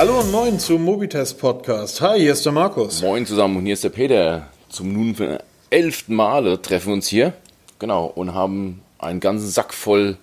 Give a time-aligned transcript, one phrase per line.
[0.00, 2.00] Hallo und moin zum Mobitest Podcast.
[2.00, 3.02] Hi, hier ist der Markus.
[3.02, 4.48] Moin zusammen und hier ist der Peter.
[4.70, 5.14] Zum nun
[5.68, 7.34] elften Male treffen wir uns hier.
[7.78, 10.16] Genau, und haben einen ganzen Sack voll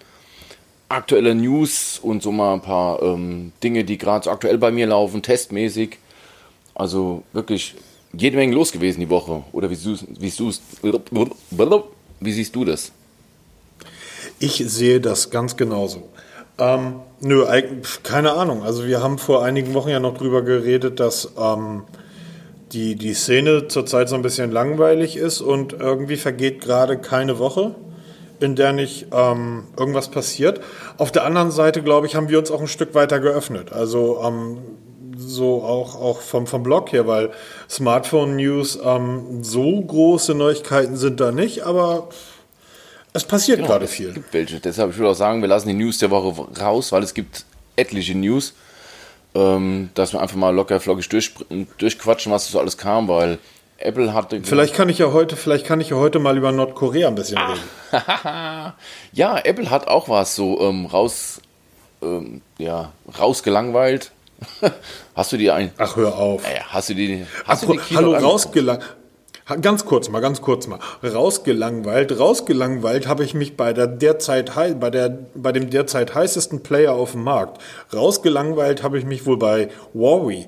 [0.90, 4.88] aktueller News und so mal ein paar ähm, Dinge, die gerade so aktuell bei mir
[4.88, 6.00] laufen, testmäßig.
[6.74, 7.76] Also wirklich
[8.14, 9.44] jede Menge los gewesen die Woche.
[9.52, 10.34] Oder wie, wie,
[12.20, 12.92] wie siehst du das?
[14.40, 16.10] Ich sehe das ganz genauso.
[16.60, 17.46] Ähm, nö,
[18.04, 18.64] keine Ahnung.
[18.64, 21.84] Also wir haben vor einigen Wochen ja noch drüber geredet, dass ähm,
[22.72, 27.76] die, die Szene zurzeit so ein bisschen langweilig ist und irgendwie vergeht gerade keine Woche,
[28.40, 30.60] in der nicht ähm, irgendwas passiert.
[30.98, 33.72] Auf der anderen Seite, glaube ich, haben wir uns auch ein Stück weiter geöffnet.
[33.72, 34.58] Also ähm,
[35.18, 37.32] so auch, auch vom, vom Blog her, weil
[37.70, 42.10] Smartphone-News ähm, so große Neuigkeiten sind da nicht, aber
[43.18, 44.10] es passiert genau, gerade viel.
[44.10, 44.60] Es gibt welche.
[44.60, 47.46] Deshalb ich würde auch sagen, wir lassen die News der Woche raus, weil es gibt
[47.76, 48.54] etliche News,
[49.36, 51.34] ähm, dass wir einfach mal locker flockig durch,
[51.78, 53.40] durchquatschen, was so alles kam, weil
[53.78, 54.42] Apple hatte.
[54.44, 57.38] Vielleicht kann ich ja heute, vielleicht kann ich ja heute mal über Nordkorea ein bisschen
[57.38, 57.62] reden.
[59.12, 61.42] ja, Apple hat auch was so ähm, raus,
[62.02, 64.12] ähm, ja, rausgelangweilt.
[65.16, 65.72] hast du die ein?
[65.78, 66.44] Ach, hör auf.
[66.44, 67.26] Äh, hast du die?
[67.46, 68.97] Hast Ach, du die Hallo, rausgelangweilt.
[69.62, 70.80] Ganz kurz mal, ganz kurz mal.
[71.02, 76.94] Rausgelangweilt, rausgelangweilt habe ich mich bei der derzeit bei der bei dem derzeit heißesten Player
[76.94, 77.62] auf dem Markt.
[77.94, 80.48] Rausgelangweilt habe ich mich wohl bei Huawei.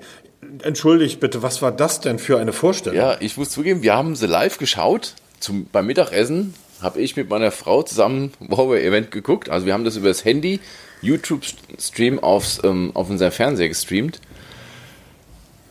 [0.64, 2.98] Entschuldigt bitte, was war das denn für eine Vorstellung?
[2.98, 5.14] Ja, ich muss zugeben, wir haben sie live geschaut.
[5.40, 9.50] Zum, beim Mittagessen habe ich mit meiner Frau zusammen Huawei-Event geguckt.
[9.50, 10.60] Also wir haben das über das Handy,
[11.02, 14.20] YouTube-Stream aufs, ähm, auf unser Fernseher gestreamt.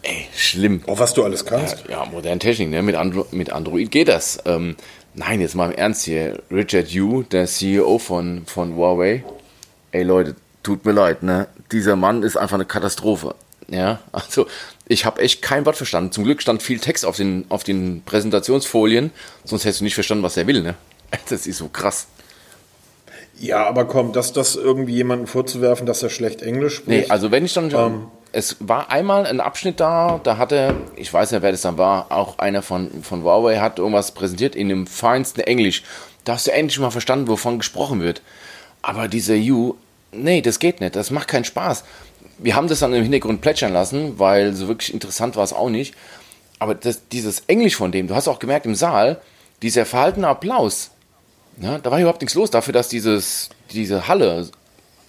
[0.09, 0.81] Ey, schlimm.
[0.87, 1.85] Auch was du alles kannst.
[1.89, 2.83] Ja, ja moderne Technik, ne?
[2.83, 4.39] Mit, Andro mit Android geht das.
[4.47, 4.77] Ähm,
[5.15, 6.43] nein, jetzt mal im Ernst hier.
[6.51, 9.23] Richard Yu, der CEO von, von Huawei.
[9.93, 11.49] Ey Leute, tut mir leid, ne?
[11.73, 13.35] Dieser Mann ist einfach eine Katastrophe.
[13.69, 14.47] Ja, also
[14.87, 16.11] ich habe echt kein Wort verstanden.
[16.11, 19.11] Zum Glück stand viel Text auf den, auf den Präsentationsfolien,
[19.45, 20.75] sonst hättest du nicht verstanden, was er will, ne?
[21.29, 22.07] Das ist so krass.
[23.39, 26.89] Ja, aber komm, dass das irgendwie jemanden vorzuwerfen, dass er schlecht Englisch spricht.
[26.89, 31.13] Nee, also wenn ich dann ähm, es war einmal ein Abschnitt da, da hatte, ich
[31.13, 34.69] weiß nicht, wer das dann war, auch einer von, von Huawei hat irgendwas präsentiert in
[34.69, 35.83] dem feinsten Englisch.
[36.25, 38.23] Da hast du endlich mal verstanden, wovon gesprochen wird.
[38.83, 39.75] Aber dieser You,
[40.13, 41.85] nee, das geht nicht, das macht keinen Spaß.
[42.39, 45.71] Wir haben das dann im Hintergrund plätschern lassen, weil so wirklich interessant war es auch
[45.71, 45.95] nicht.
[46.59, 49.21] Aber das, dieses Englisch von dem, du hast auch gemerkt im Saal,
[49.63, 50.91] dieser verhaltene Applaus,
[51.61, 54.49] ja, da war überhaupt nichts los dafür, dass dieses, diese Halle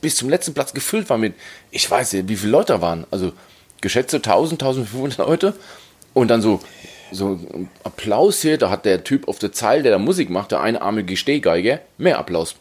[0.02, 1.34] bis zum letzten Platz gefüllt war mit,
[1.72, 3.06] ich weiß nicht, wie viele Leute da waren.
[3.12, 3.32] Also
[3.82, 5.54] geschätzte 1000, 1500 Leute.
[6.14, 6.60] Und dann so,
[7.12, 7.40] so
[7.84, 11.18] Applaus hier, da hat der Typ auf der Zeile, der da Musik macht, der einarmige
[11.18, 12.56] Stehgeiger, mehr Applaus.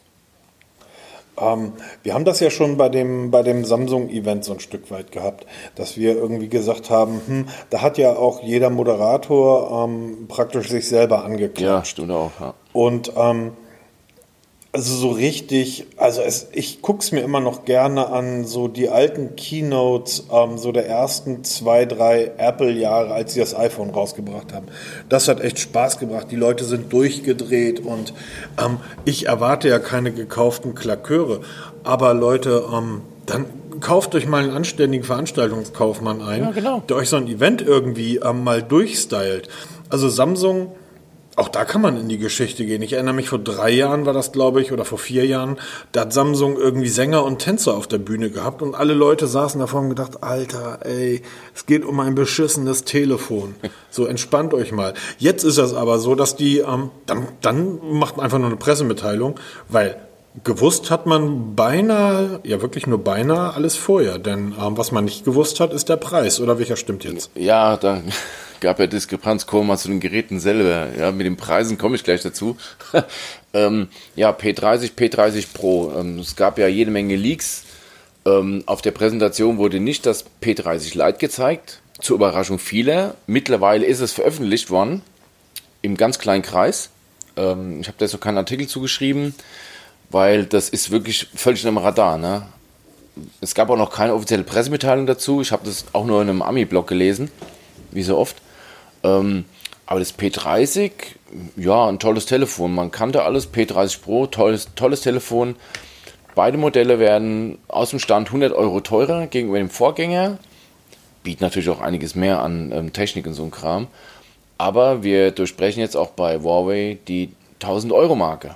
[1.39, 1.73] Ähm,
[2.03, 5.45] wir haben das ja schon bei dem, bei dem Samsung-Event so ein Stück weit gehabt,
[5.75, 10.87] dass wir irgendwie gesagt haben, hm, da hat ja auch jeder Moderator ähm, praktisch sich
[10.87, 11.61] selber angeklatscht.
[11.61, 12.31] Ja, stimmt auch.
[12.39, 12.53] Ja.
[12.73, 13.53] Und ähm,
[14.71, 18.89] also so richtig, also es, ich gucke es mir immer noch gerne an, so die
[18.89, 24.67] alten Keynotes, ähm, so der ersten zwei, drei Apple-Jahre, als sie das iPhone rausgebracht haben.
[25.09, 26.27] Das hat echt Spaß gebracht.
[26.29, 28.13] Die Leute sind durchgedreht und
[28.63, 31.41] ähm, ich erwarte ja keine gekauften Klaköre.
[31.83, 33.45] Aber Leute, ähm, dann
[33.79, 36.83] kauft euch mal einen anständigen Veranstaltungskaufmann ein, ja, genau.
[36.87, 39.49] der euch so ein Event irgendwie ähm, mal durchstylt.
[39.89, 40.73] Also Samsung
[41.39, 42.81] auch da kann man in die Geschichte gehen.
[42.81, 45.57] Ich erinnere mich, vor drei Jahren war das, glaube ich, oder vor vier Jahren,
[45.91, 49.59] da hat Samsung irgendwie Sänger und Tänzer auf der Bühne gehabt und alle Leute saßen
[49.59, 51.21] davor und gedacht, Alter, ey,
[51.55, 53.55] es geht um ein beschissenes Telefon.
[53.91, 54.93] So, entspannt euch mal.
[55.17, 58.55] Jetzt ist es aber so, dass die, ähm, dann, dann macht man einfach nur eine
[58.55, 59.99] Pressemitteilung, weil
[60.43, 64.19] gewusst hat man beinahe, ja wirklich nur beinahe alles vorher.
[64.19, 66.39] Denn ähm, was man nicht gewusst hat, ist der Preis.
[66.39, 67.31] Oder welcher stimmt jetzt?
[67.33, 68.03] Ja, da
[68.59, 70.89] gab ja Diskrepanz, kommen wir mal zu den Geräten selber.
[70.97, 72.57] Ja, mit den Preisen komme ich gleich dazu.
[73.53, 75.93] ähm, ja, P30, P30 Pro.
[75.97, 77.63] Ähm, es gab ja jede Menge Leaks.
[78.25, 83.15] Ähm, auf der Präsentation wurde nicht das P30 Lite gezeigt, zur Überraschung vieler.
[83.27, 85.01] Mittlerweile ist es veröffentlicht worden,
[85.81, 86.89] im ganz kleinen Kreis.
[87.37, 89.33] Ähm, ich habe da so keinen Artikel zugeschrieben,
[90.09, 92.17] weil das ist wirklich völlig im Radar.
[92.17, 92.45] Ne?
[93.41, 95.41] Es gab auch noch keine offizielle Pressemitteilung dazu.
[95.41, 97.31] Ich habe das auch nur in einem Ami-Blog gelesen,
[97.91, 98.37] wie so oft.
[99.03, 99.45] Ähm,
[99.85, 100.91] aber das P30,
[101.55, 102.75] ja, ein tolles Telefon.
[102.75, 103.51] Man kannte alles.
[103.51, 105.55] P30 Pro, tolles, tolles Telefon.
[106.35, 110.37] Beide Modelle werden aus dem Stand 100 Euro teurer gegenüber dem Vorgänger.
[111.23, 113.87] Bietet natürlich auch einiges mehr an ähm, Technik und so ein Kram.
[114.57, 118.55] Aber wir durchbrechen jetzt auch bei Huawei die 1000 Euro Marke.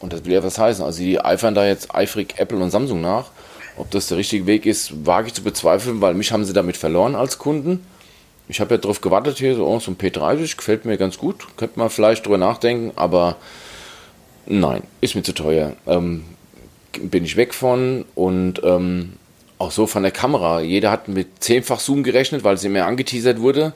[0.00, 0.84] Und das will ja was heißen.
[0.84, 3.26] Also die eifern da jetzt eifrig Apple und Samsung nach.
[3.76, 6.76] Ob das der richtige Weg ist, wage ich zu bezweifeln, weil mich haben sie damit
[6.76, 7.84] verloren als Kunden.
[8.48, 11.46] Ich habe ja darauf gewartet hier, so, oh, so ein P30 gefällt mir ganz gut.
[11.56, 13.36] Könnte man vielleicht drüber nachdenken, aber
[14.46, 15.74] nein, ist mir zu teuer.
[15.86, 16.24] Ähm,
[17.00, 19.14] bin ich weg von und ähm,
[19.58, 20.60] auch so von der Kamera.
[20.60, 23.74] Jeder hat mit zehnfach Zoom gerechnet, weil sie mehr angeteasert wurde.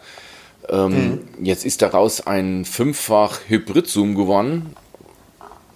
[0.69, 1.45] Ähm, mhm.
[1.45, 4.75] Jetzt ist daraus ein fünffach Hybrid-Zoom geworden.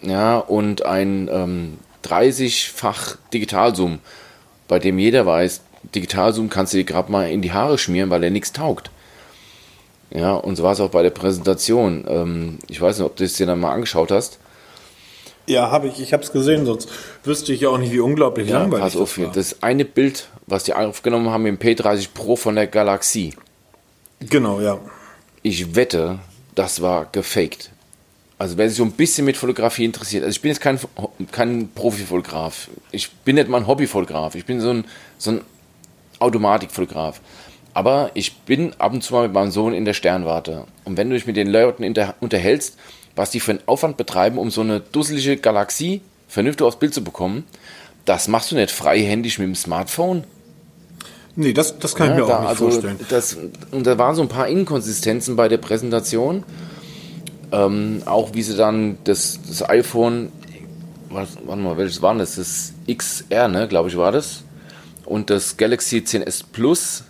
[0.03, 3.99] Ja, und ein ähm, 30-fach Digital-Zoom,
[4.69, 5.63] bei dem jeder weiß,
[5.95, 8.91] Digital-Zoom kannst du dir gerade mal in die Haare schmieren, weil er nichts taugt.
[10.11, 12.05] Ja, und so war es auch bei der Präsentation.
[12.09, 14.39] Ähm, ich weiß nicht, ob du es dir dann mal angeschaut hast.
[15.47, 16.01] Ja, habe ich.
[16.01, 16.89] Ich habe es gesehen, sonst
[17.25, 19.33] wüsste ich ja auch nicht, wie unglaublich ja, langweilig pass auf, das war.
[19.33, 23.35] Das eine Bild, was die aufgenommen haben im P30 Pro von der Galaxie.
[24.21, 24.79] Genau, ja.
[25.43, 26.19] Ich wette,
[26.55, 27.71] das war gefaked.
[28.39, 30.79] Also wer sich so ein bisschen mit Fotografie interessiert, also ich bin jetzt kein,
[31.33, 34.85] kein Profifotograf, ich bin nicht mal ein Hobbyfotograf, ich bin so ein,
[35.17, 35.41] so ein
[36.21, 37.21] Automatikfotograf.
[37.75, 40.65] Aber ich bin ab und zu mal mit meinem Sohn in der Sternwarte.
[40.85, 41.85] Und wenn du dich mit den Leuten
[42.21, 42.79] unterhältst,
[43.15, 47.05] was die für einen Aufwand betreiben, um so eine dusselige Galaxie vernünftig aufs Bild zu
[47.05, 47.45] bekommen,
[48.07, 50.25] das machst du nicht freihändig mit dem Smartphone.
[51.35, 53.01] Nee, das, das kann ja, ich mir da, auch nicht also vorstellen.
[53.11, 53.37] Das,
[53.71, 56.45] und da waren so ein paar Inkonsistenzen bei der Präsentation.
[57.53, 60.33] Ähm, auch wie sie dann das, das iPhone,
[61.11, 62.37] was, warte mal, welches war das?
[62.37, 64.45] Das XR, ne, glaube ich, war das.
[65.07, 67.05] Und das Galaxy 10S Plus,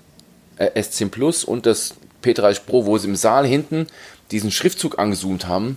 [0.58, 3.87] äh, S10 Plus und das P30 Pro, wo sie im Saal hinten
[4.31, 5.76] diesen Schriftzug angezoomt haben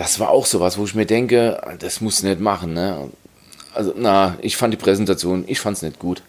[0.00, 2.72] das war auch sowas, wo ich mir denke, das musst du nicht machen.
[2.72, 3.10] Ne?
[3.74, 6.22] Also, na, ich fand die Präsentation, ich fand es nicht gut.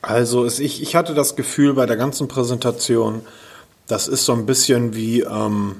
[0.00, 3.20] Also, es, ich, ich hatte das Gefühl bei der ganzen Präsentation,
[3.86, 5.76] das ist so ein bisschen wie, ähm,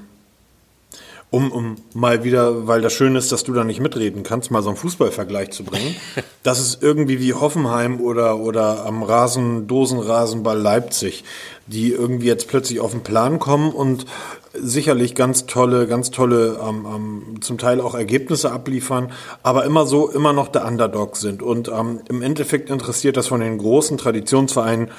[1.33, 4.63] um, um mal wieder, weil das Schöne ist, dass du da nicht mitreden kannst, mal
[4.63, 5.97] so einen Fußballvergleich zu bringen.
[6.45, 11.23] Das ist irgendwie wie Hoffenheim oder, oder am Rasen, Dosenrasenball Leipzig,
[11.69, 14.07] die irgendwie jetzt plötzlich auf den Plan kommen und
[14.53, 19.13] sicherlich ganz tolle, ganz tolle, ähm, ähm, zum Teil auch Ergebnisse abliefern,
[19.45, 21.45] aber immer so, immer noch der Underdog sind.
[21.45, 24.91] Und ähm, im Endeffekt interessiert das von den großen Traditionsvereinen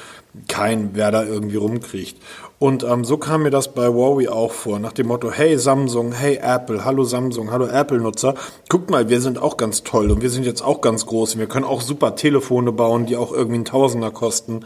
[0.47, 2.17] kein, wer da irgendwie rumkriegt.
[2.59, 6.13] Und ähm, so kam mir das bei Huawei auch vor, nach dem Motto, hey Samsung,
[6.13, 8.35] hey Apple, hallo Samsung, hallo Apple-Nutzer,
[8.69, 11.39] guckt mal, wir sind auch ganz toll und wir sind jetzt auch ganz groß und
[11.39, 14.61] wir können auch super Telefone bauen, die auch irgendwie einen Tausender kosten.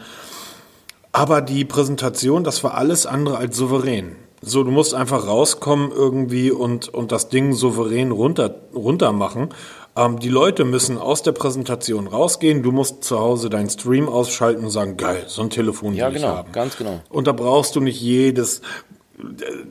[1.10, 4.14] Aber die Präsentation, das war alles andere als souverän.
[4.40, 9.48] So, du musst einfach rauskommen irgendwie und, und das Ding souverän runter, runter machen.
[9.98, 12.62] Ähm, die Leute müssen aus der Präsentation rausgehen.
[12.62, 16.14] Du musst zu Hause deinen Stream ausschalten und sagen, geil, so ein Telefon ja, will
[16.14, 16.52] genau, ich haben.
[16.52, 17.00] ganz genau.
[17.08, 18.62] Und da brauchst du nicht jedes,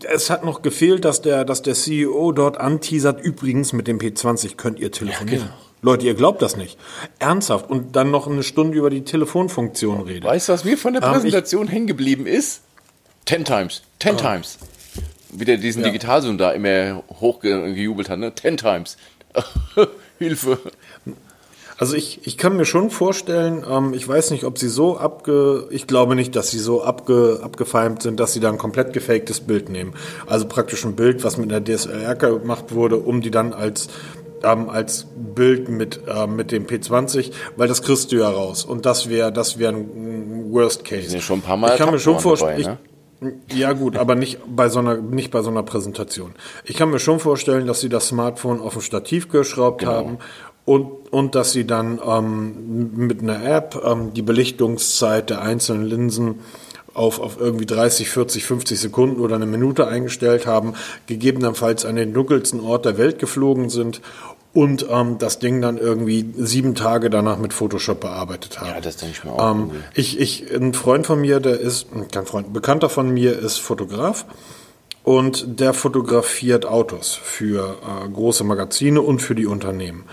[0.04, 4.58] es hat noch gefehlt, dass der, dass der CEO dort anteasert, übrigens mit dem P20
[4.58, 5.40] könnt ihr telefonieren.
[5.40, 5.58] Ja, genau.
[5.82, 6.78] Leute, ihr glaubt das nicht.
[7.20, 7.70] Ernsthaft.
[7.70, 10.26] Und dann noch eine Stunde über die Telefonfunktion reden.
[10.26, 12.62] Weißt du, was mir von der Präsentation ähm, hängen geblieben ist?
[13.26, 13.84] Ten times.
[14.00, 14.18] Ten oh.
[14.18, 14.58] times.
[15.30, 15.88] Wie der diesen ja.
[15.88, 18.34] Digitalsohn da immer hochgejubelt hat, ne?
[18.34, 18.98] Ten times.
[20.18, 20.60] Hilfe.
[21.80, 25.68] Also ich, ich kann mir schon vorstellen, ähm, ich weiß nicht, ob sie so abge,
[25.70, 29.42] ich glaube nicht, dass sie so abge, abgefeimt sind, dass sie da ein komplett gefaktes
[29.42, 29.94] Bild nehmen.
[30.26, 33.90] Also praktisch ein Bild, was mit einer DSLR gemacht wurde, um die dann als
[34.44, 38.66] ähm, als Bild mit, äh, mit dem P20, weil das kriegst du ja raus.
[38.66, 41.14] Und das wäre das wäre ein Worst Case.
[41.14, 42.78] Ja schon ein paar Mal ich kann mir schon vorstellen, ne?
[43.52, 46.34] Ja gut, aber nicht bei so einer nicht bei so einer Präsentation.
[46.66, 49.92] Ich kann mir schon vorstellen, dass sie das Smartphone auf ein Stativ geschraubt genau.
[49.92, 50.18] haben
[50.66, 56.42] und und dass sie dann ähm, mit einer App ähm, die Belichtungszeit der einzelnen Linsen
[56.94, 60.74] auf, auf irgendwie 30, 40, 50 Sekunden oder eine Minute eingestellt haben,
[61.06, 64.02] gegebenenfalls an den dunkelsten Ort der Welt geflogen sind
[64.58, 68.70] und ähm, das Ding dann irgendwie sieben Tage danach mit Photoshop bearbeitet haben.
[68.70, 69.52] Ja, das denke ich mir auch.
[69.52, 73.38] Ähm, ich, ich, ein Freund von mir, der ist, kein Freund, ein Bekannter von mir
[73.38, 74.26] ist Fotograf
[75.04, 80.06] und der fotografiert Autos für äh, große Magazine und für die Unternehmen.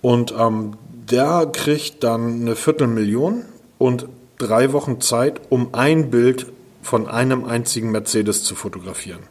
[0.00, 0.76] Und ähm,
[1.10, 3.46] der kriegt dann eine Viertelmillion
[3.78, 4.06] und
[4.38, 6.46] drei Wochen Zeit, um ein Bild
[6.82, 9.24] von einem einzigen Mercedes zu fotografieren.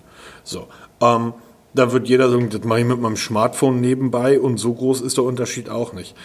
[0.43, 0.67] So.
[1.00, 1.36] Ähm,
[1.77, 5.17] da wird jeder sagen, das mache ich mit meinem Smartphone nebenbei und so groß ist
[5.17, 6.15] der Unterschied auch nicht.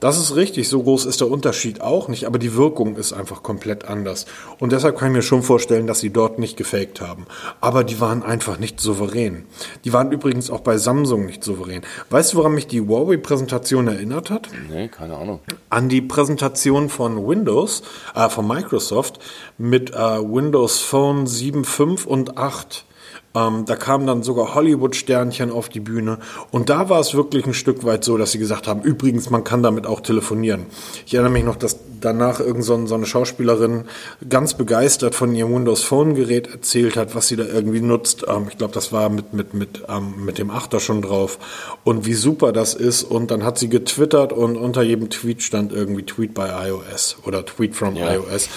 [0.00, 3.42] Das ist richtig, so groß ist der Unterschied auch nicht, aber die Wirkung ist einfach
[3.42, 4.24] komplett anders.
[4.58, 7.26] Und deshalb kann ich mir schon vorstellen, dass sie dort nicht gefaked haben.
[7.60, 9.44] Aber die waren einfach nicht souverän.
[9.84, 11.82] Die waren übrigens auch bei Samsung nicht souverän.
[12.08, 14.48] Weißt du, woran mich die Huawei-Präsentation erinnert hat?
[14.70, 15.40] Nee, keine Ahnung.
[15.68, 17.82] An die Präsentation von Windows,
[18.14, 19.18] äh, von Microsoft
[19.58, 22.86] mit äh, Windows Phone 7, 5 und 8
[23.34, 26.18] Ähm, da kamen dann sogar Hollywood-Sternchen auf die Bühne.
[26.50, 29.44] Und da war es wirklich ein Stück weit so, dass sie gesagt haben, übrigens, man
[29.44, 30.66] kann damit auch telefonieren.
[31.06, 33.84] Ich erinnere mich noch, dass danach irgend so, eine Schauspielerin
[34.28, 38.24] ganz begeistert von ihrem Windows Phone Gerät erzählt hat, was sie da irgendwie nutzt.
[38.26, 41.38] Ähm, ich glaube, das war mit, mit, mit, ähm, mit dem Achter schon drauf.
[41.84, 43.04] Und wie super das ist.
[43.04, 47.44] Und dann hat sie getwittert und unter jedem Tweet stand irgendwie Tweet by iOS oder
[47.44, 48.14] Tweet from ja.
[48.14, 48.48] iOS.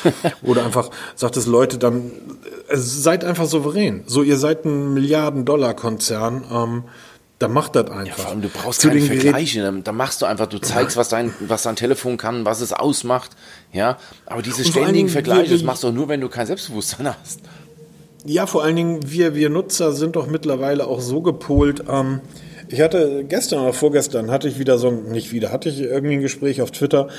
[0.41, 2.11] oder einfach sagt es Leute dann,
[2.69, 4.03] äh, seid einfach souverän.
[4.07, 6.45] So, ihr seid ein Milliarden-Dollar-Konzern.
[6.51, 6.83] Ähm,
[7.39, 8.05] da macht das einfach.
[8.05, 9.81] Ja, vor allem, du brauchst Zu keine Vergleiche.
[9.83, 13.31] Da machst du einfach, du zeigst, was dein, was dein Telefon kann, was es ausmacht.
[13.71, 17.41] Ja, aber diese ständigen Vergleiche, das machst du nur, wenn du kein Selbstbewusstsein hast.
[18.25, 21.83] Ja, vor allen Dingen, wir, wir Nutzer sind doch mittlerweile auch so gepolt.
[21.89, 22.21] Ähm,
[22.69, 26.13] ich hatte gestern oder vorgestern hatte ich wieder so ein, nicht wieder, hatte ich irgendwie
[26.13, 27.09] ein Gespräch auf Twitter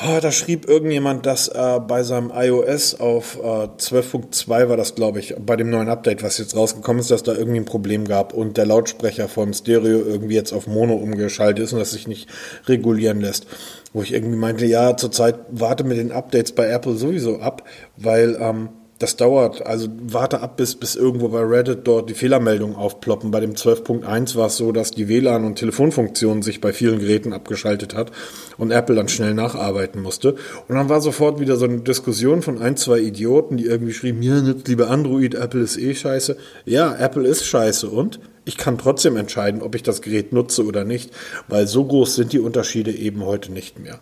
[0.00, 5.18] Oh, da schrieb irgendjemand, dass äh, bei seinem iOS auf äh, 12.2 war das, glaube
[5.18, 8.32] ich, bei dem neuen Update, was jetzt rausgekommen ist, dass da irgendwie ein Problem gab
[8.32, 12.28] und der Lautsprecher von Stereo irgendwie jetzt auf Mono umgeschaltet ist und das sich nicht
[12.66, 13.48] regulieren lässt.
[13.92, 17.64] Wo ich irgendwie meinte, ja, zurzeit warte mit den Updates bei Apple sowieso ab,
[17.96, 19.64] weil ähm, das dauert.
[19.64, 23.30] Also warte ab, bis, bis irgendwo bei Reddit dort die Fehlermeldungen aufploppen.
[23.30, 27.32] Bei dem 12.1 war es so, dass die WLAN- und Telefonfunktion sich bei vielen Geräten
[27.32, 28.10] abgeschaltet hat
[28.56, 30.34] und Apple dann schnell nacharbeiten musste.
[30.66, 34.22] Und dann war sofort wieder so eine Diskussion von ein, zwei Idioten, die irgendwie schrieben,
[34.22, 36.36] ja, nutzt lieber Android, Apple ist eh scheiße.
[36.64, 40.84] Ja, Apple ist scheiße und ich kann trotzdem entscheiden, ob ich das Gerät nutze oder
[40.84, 41.10] nicht,
[41.48, 44.00] weil so groß sind die Unterschiede eben heute nicht mehr.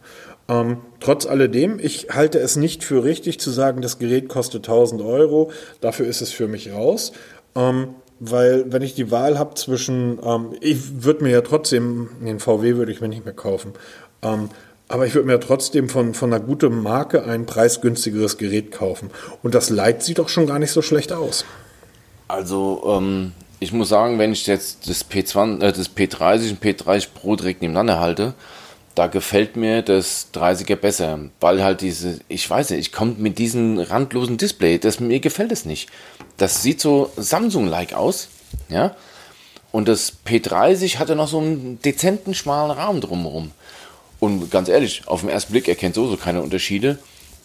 [0.48, 5.02] Ähm, trotz alledem, ich halte es nicht für richtig zu sagen, das Gerät kostet 1000
[5.02, 5.50] Euro.
[5.80, 7.12] Dafür ist es für mich raus.
[7.54, 7.88] Ähm,
[8.18, 12.76] weil wenn ich die Wahl habe zwischen, ähm, ich würde mir ja trotzdem, den VW
[12.76, 13.72] würde ich mir nicht mehr kaufen,
[14.22, 14.48] ähm,
[14.88, 19.10] aber ich würde mir trotzdem von, von einer guten Marke ein preisgünstigeres Gerät kaufen.
[19.42, 21.44] Und das Light sieht doch schon gar nicht so schlecht aus.
[22.28, 27.08] Also, ähm, ich muss sagen, wenn ich jetzt das P20, äh, das P30 und P30
[27.14, 28.34] Pro direkt nebeneinander halte,
[28.96, 33.38] da gefällt mir das 30er besser, weil halt diese, ich weiß nicht, ich komme mit
[33.38, 35.90] diesem randlosen Display, das mir gefällt es nicht.
[36.38, 38.28] Das sieht so Samsung-like aus,
[38.70, 38.96] ja.
[39.70, 43.50] Und das P30 hatte noch so einen dezenten schmalen Rahmen drumherum.
[44.18, 46.98] Und ganz ehrlich, auf den ersten Blick erkennt sowieso keine Unterschiede.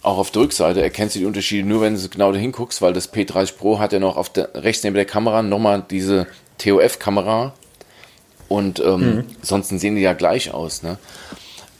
[0.03, 2.93] Auch auf der Rückseite erkennst du die Unterschiede nur, wenn du genau dahin guckst, weil
[2.93, 6.27] das P30 Pro hat ja noch auf der, rechts neben der Kamera nochmal diese
[6.59, 7.53] TOF-Kamera.
[8.47, 9.25] Und ähm, mhm.
[9.41, 10.83] sonst sehen die ja gleich aus.
[10.83, 10.97] Ne?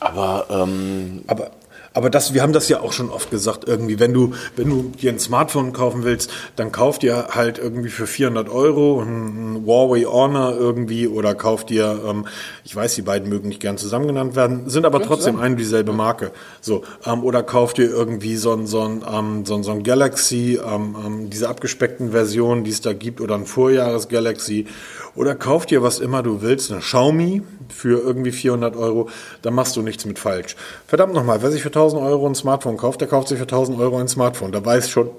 [0.01, 1.51] Aber, ähm, aber
[1.93, 4.91] aber das, wir haben das ja auch schon oft gesagt, irgendwie, wenn du, wenn du
[5.01, 10.03] dir ein Smartphone kaufen willst, dann kauf dir halt irgendwie für 400 Euro ein Huawei
[10.03, 12.27] Honor irgendwie oder kauf dir, ähm,
[12.63, 15.91] ich weiß, die beiden mögen nicht gern zusammen genannt werden, sind aber trotzdem eine dieselbe
[15.91, 16.31] Marke.
[16.61, 19.83] So, ähm, oder kauf dir irgendwie so ein, so ein, ähm, so ein, so ein
[19.83, 24.65] Galaxy, ähm, ähm, diese abgespeckten Versionen, die es da gibt, oder ein Vorjahres Galaxy
[25.15, 29.09] oder kauf dir was immer du willst, eine Xiaomi für irgendwie 400 Euro,
[29.41, 30.55] dann machst du nichts mit falsch.
[30.87, 33.79] Verdammt nochmal, wer sich für 1000 Euro ein Smartphone kauft, der kauft sich für 1000
[33.79, 34.51] Euro ein Smartphone.
[34.51, 35.09] Da weiß schon,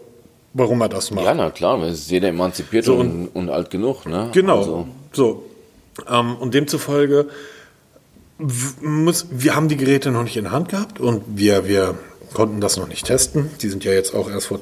[0.54, 1.24] warum er das macht.
[1.24, 4.06] Ja, na klar, es ist jeder emanzipiert so, und, und, alt genug.
[4.06, 4.30] Ne?
[4.32, 4.86] Genau, also.
[5.12, 5.44] so.
[6.08, 7.28] Ähm, und demzufolge
[8.80, 11.94] muss, wir haben die Geräte noch nicht in der Hand gehabt und wir, wir
[12.32, 13.50] konnten das noch nicht testen.
[13.60, 14.60] Die sind ja jetzt auch erst vor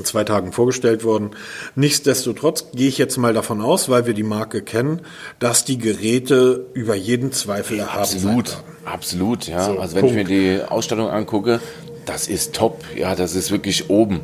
[0.00, 1.30] in zwei Tagen vorgestellt worden.
[1.76, 5.02] Nichtsdestotrotz gehe ich jetzt mal davon aus, weil wir die Marke kennen,
[5.38, 8.62] dass die Geräte über jeden Zweifel ja, erhaben Absolut, sind.
[8.84, 9.64] absolut, ja.
[9.64, 10.16] So, also wenn Punkt.
[10.16, 11.60] ich mir die Ausstattung angucke,
[12.06, 14.20] das ist top, ja, das ist wirklich oben.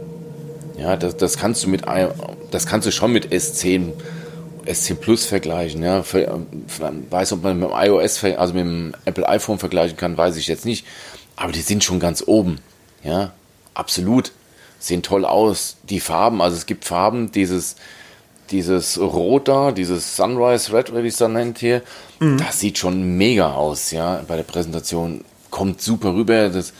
[0.79, 1.83] Ja, das, das kannst du mit
[2.51, 3.93] das kannst du schon mit S10
[4.67, 6.03] S10 Plus vergleichen, ja.
[7.11, 10.49] Weiß, ob man mit dem iOS, also mit dem Apple iPhone vergleichen kann, weiß ich
[10.49, 10.87] jetzt nicht.
[11.37, 12.59] Aber die sind schon ganz oben,
[13.05, 13.33] ja.
[13.75, 14.33] Absolut
[14.79, 15.77] sehen toll aus.
[15.85, 17.77] Die Farben, also es gibt Farben, dieses,
[18.51, 21.83] dieses Rot da, dieses Sunrise Red, wie es dann nennt hier,
[22.21, 22.39] mhm.
[22.39, 25.25] das sieht schon mega aus, ja, bei der Präsentation.
[25.51, 26.49] Kommt super rüber.
[26.49, 26.73] Das,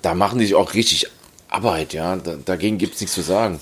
[0.00, 1.08] da machen die sich auch richtig
[1.48, 2.16] Arbeit, ja.
[2.16, 3.60] Da, dagegen gibt es nichts zu sagen.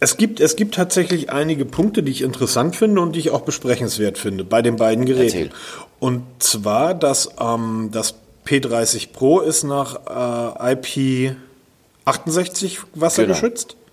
[0.00, 3.40] Es gibt, es gibt tatsächlich einige Punkte, die ich interessant finde und die ich auch
[3.40, 5.36] besprechenswert finde bei den beiden Geräten.
[5.36, 5.50] Erzähl.
[5.98, 8.14] Und zwar, dass ähm, das
[8.46, 11.36] P30 Pro ist nach äh, IP
[12.04, 13.70] 68 wassergeschützt.
[13.70, 13.84] Genau.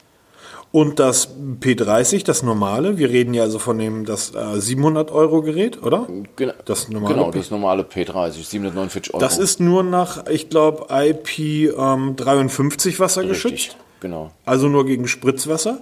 [0.73, 5.41] Und das P30, das normale, wir reden ja also von dem das äh, 700 Euro
[5.41, 6.07] Gerät, oder?
[6.37, 9.19] Genau, das normale, genau, das normale P30, 749 Euro.
[9.19, 11.39] Das ist nur nach, ich glaube, IP
[11.77, 13.53] ähm, 53 wassergeschützt.
[13.53, 14.31] Richtig, genau.
[14.45, 15.79] Also nur gegen Spritzwasser.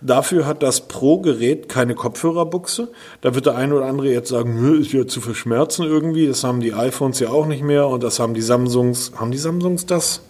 [0.00, 2.88] Dafür hat das Pro-Gerät keine Kopfhörerbuchse.
[3.20, 6.26] Da wird der eine oder andere jetzt sagen, ist ja zu verschmerzen irgendwie.
[6.26, 9.12] Das haben die iPhones ja auch nicht mehr und das haben die Samsungs.
[9.14, 10.22] Haben die Samsungs das?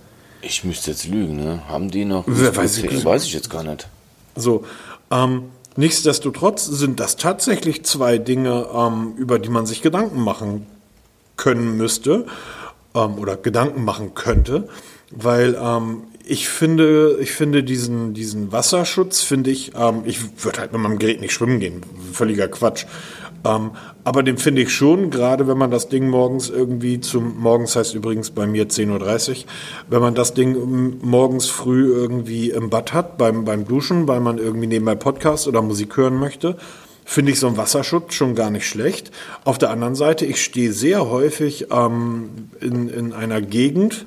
[0.43, 1.63] Ich müsste jetzt lügen, ne?
[1.69, 2.25] Haben die noch?
[2.27, 3.89] Weiß ich, weiß ich jetzt gar nicht.
[4.37, 4.65] So,
[5.11, 5.45] ähm,
[5.77, 10.67] Nichtsdestotrotz sind das tatsächlich zwei Dinge, ähm, über die man sich Gedanken machen
[11.37, 12.27] können müsste
[12.95, 14.69] ähm, oder Gedanken machen könnte,
[15.11, 20.73] weil ähm, ich finde, ich finde diesen, diesen Wasserschutz, finde ich, ähm, ich würde halt
[20.73, 21.83] mit meinem Gerät nicht schwimmen gehen,
[22.13, 22.85] völliger Quatsch.
[23.45, 23.73] Ähm,
[24.05, 27.95] aber den finde ich schon, gerade wenn man das Ding morgens irgendwie zum, morgens heißt
[27.95, 29.37] übrigens bei mir 10.30 Uhr,
[29.89, 34.21] wenn man das Ding ähm, morgens früh irgendwie im Bad hat, beim, beim Duschen, weil
[34.21, 36.57] man irgendwie nebenbei Podcast oder Musik hören möchte,
[37.05, 39.11] finde ich so ein Wasserschutz schon gar nicht schlecht.
[39.45, 44.07] Auf der anderen Seite, ich stehe sehr häufig ähm, in, in einer Gegend,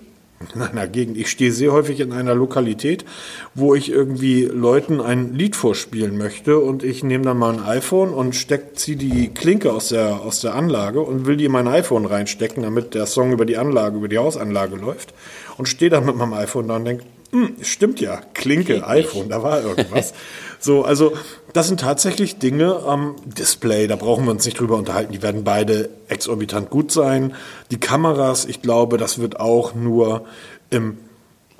[0.53, 1.17] in einer Gegend.
[1.17, 3.05] Ich stehe sehr häufig in einer Lokalität,
[3.53, 8.13] wo ich irgendwie Leuten ein Lied vorspielen möchte und ich nehme dann mal ein iPhone
[8.13, 11.67] und steck, ziehe die Klinke aus der, aus der Anlage und will die in mein
[11.67, 15.13] iPhone reinstecken, damit der Song über die Anlage, über die Hausanlage läuft
[15.57, 19.43] und stehe dann mit meinem iPhone da und denke, hm, stimmt ja, Klinke, iPhone, da
[19.43, 20.13] war irgendwas.
[20.59, 21.13] so, also
[21.53, 25.13] das sind tatsächlich Dinge am Display, da brauchen wir uns nicht drüber unterhalten.
[25.13, 27.33] Die werden beide exorbitant gut sein.
[27.71, 30.25] Die Kameras, ich glaube, das wird auch nur
[30.69, 30.97] im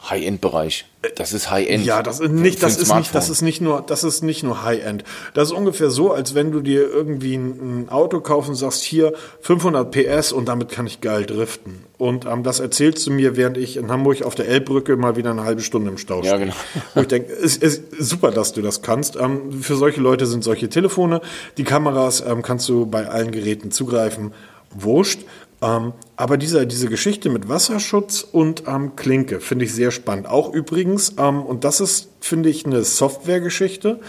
[0.10, 0.86] High-End-Bereich.
[1.16, 1.86] Das ist High-End.
[1.86, 4.64] Ja, das ist nicht, das ist nicht, das ist nicht nur, das ist nicht nur
[4.64, 5.04] High-End.
[5.34, 9.14] Das ist ungefähr so, als wenn du dir irgendwie ein, Auto kaufen und sagst, hier
[9.42, 11.85] 500 PS und damit kann ich geil driften.
[11.98, 15.32] Und ähm, das erzählst du mir, während ich in Hamburg auf der Elbbrücke mal wieder
[15.32, 16.34] eine halbe Stunde im Stau stehe.
[16.34, 16.54] Ja, genau.
[16.96, 19.16] Und ich denke, es ist super, dass du das kannst.
[19.16, 21.22] Ähm, für solche Leute sind solche Telefone.
[21.58, 24.34] Die Kameras ähm, kannst du bei allen Geräten zugreifen.
[24.72, 25.22] Wurscht.
[25.62, 30.28] Ähm, aber dieser, diese Geschichte mit Wasserschutz und ähm, Klinke finde ich sehr spannend.
[30.28, 34.02] Auch übrigens, ähm, und das ist, finde ich, eine Softwaregeschichte,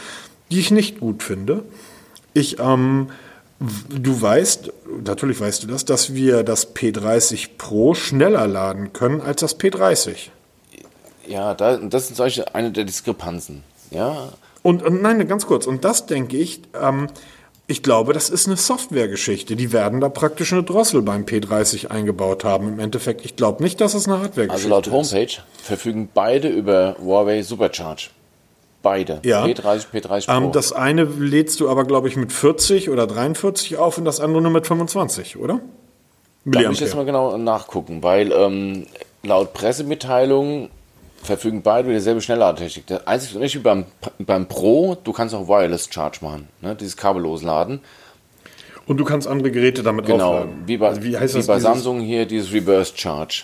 [0.50, 1.62] die ich nicht gut finde.
[2.34, 3.08] Ich, ähm,
[3.58, 4.72] du weißt,
[5.04, 10.30] natürlich weißt du das, dass wir das P30 Pro schneller laden können als das P30.
[11.26, 13.62] Ja, da, das ist solche eine der Diskrepanzen.
[13.90, 14.28] Ja.
[14.62, 15.66] Und, und nein, ganz kurz.
[15.66, 17.08] Und das denke ich, ähm,
[17.68, 19.56] ich glaube, das ist eine Softwaregeschichte.
[19.56, 22.68] Die werden da praktisch eine Drossel beim P30 eingebaut haben.
[22.68, 24.74] Im Endeffekt, ich glaube nicht, dass es eine Hardwaregeschichte ist.
[24.74, 25.42] Also laut Homepage ist.
[25.62, 28.10] verfügen beide über Huawei Supercharge.
[28.86, 29.20] Beide.
[29.24, 29.44] Ja.
[29.44, 30.32] P30, P30 Pro.
[30.32, 34.20] Ähm, das eine lädst du aber, glaube ich, mit 40 oder 43 auf und das
[34.20, 35.60] andere nur mit 25, oder?
[36.44, 38.86] Da muss ich jetzt mal genau nachgucken, weil ähm,
[39.24, 40.70] laut Pressemitteilung
[41.20, 42.86] verfügen beide über dieselbe Schnellladetechnik.
[42.86, 43.86] Der einzige Unterschied beim,
[44.20, 46.76] beim Pro, du kannst auch Wireless Charge machen, ne?
[46.76, 47.80] dieses kabellos laden.
[48.86, 50.62] Und du kannst andere Geräte damit genau, aufladen.
[50.66, 53.42] Wie bei, also wie heißt wie das, bei Samsung hier dieses Reverse Charge.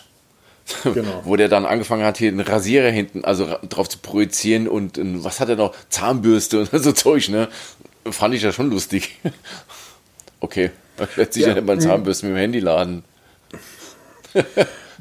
[0.85, 1.23] Genau.
[1.25, 5.41] Wo der dann angefangen hat, hier einen Rasierer hinten, also drauf zu projizieren und was
[5.41, 5.75] hat er noch?
[5.91, 7.49] Zahnbürste und so Zeug, ne?
[8.11, 9.19] Fand ich ja schon lustig.
[10.41, 10.71] okay,
[11.17, 13.05] lässt sich ja, ja nicht mal Zahnbürste mit dem Handy laden.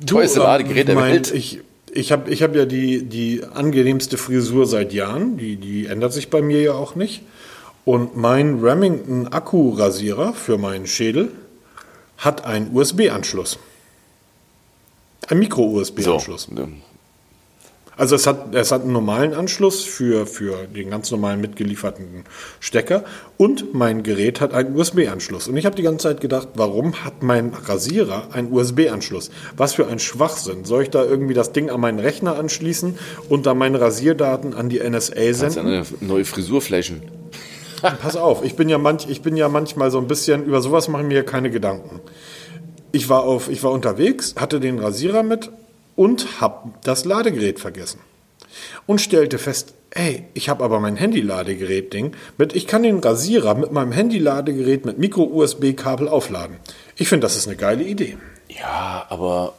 [0.06, 1.34] Teuerste Ladegerät der mein, Welt.
[1.34, 5.38] Ich, ich habe ich hab ja die, die angenehmste Frisur seit Jahren.
[5.38, 7.24] Die, die ändert sich bei mir ja auch nicht.
[7.86, 11.32] Und mein Remington Akkurasierer für meinen Schädel
[12.17, 13.58] hat einen USB-Anschluss.
[15.27, 16.49] Ein Micro-USB-Anschluss.
[16.53, 16.67] So,
[17.97, 22.23] also es hat, es hat einen normalen Anschluss für, für den ganz normalen mitgelieferten
[22.60, 23.03] Stecker
[23.38, 25.47] und mein Gerät hat einen USB-Anschluss.
[25.47, 29.29] Und ich habe die ganze Zeit gedacht, warum hat mein Rasierer einen USB-Anschluss?
[29.55, 30.65] Was für ein Schwachsinn.
[30.65, 32.97] Soll ich da irgendwie das Ding an meinen Rechner anschließen
[33.29, 35.67] und dann meine Rasierdaten an die NSA senden?
[35.67, 37.03] Eine neue Frisurflächen.
[37.81, 40.88] Pass auf, ich bin, ja manch, ich bin ja manchmal so ein bisschen, über sowas
[40.88, 41.99] machen mir keine Gedanken.
[42.91, 45.49] Ich war, auf, ich war unterwegs, hatte den Rasierer mit
[45.95, 47.99] und habe das Ladegerät vergessen.
[48.86, 53.71] Und stellte fest, ey, ich habe aber mein Handy-Ladegerät-Ding mit, ich kann den Rasierer mit
[53.71, 56.58] meinem Handy-Ladegerät mit Micro-USB-Kabel aufladen.
[56.95, 58.17] Ich finde, das ist eine geile Idee.
[58.49, 59.54] Ja, aber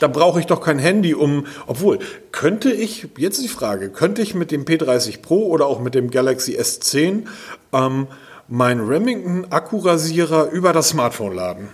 [0.00, 1.46] da brauche ich doch kein Handy, um.
[1.66, 1.98] Obwohl,
[2.32, 6.10] könnte ich, jetzt die Frage, könnte ich mit dem P30 Pro oder auch mit dem
[6.10, 7.24] Galaxy S10
[7.72, 8.06] ähm,
[8.48, 11.68] meinen Remington Akkurasierer über das Smartphone laden?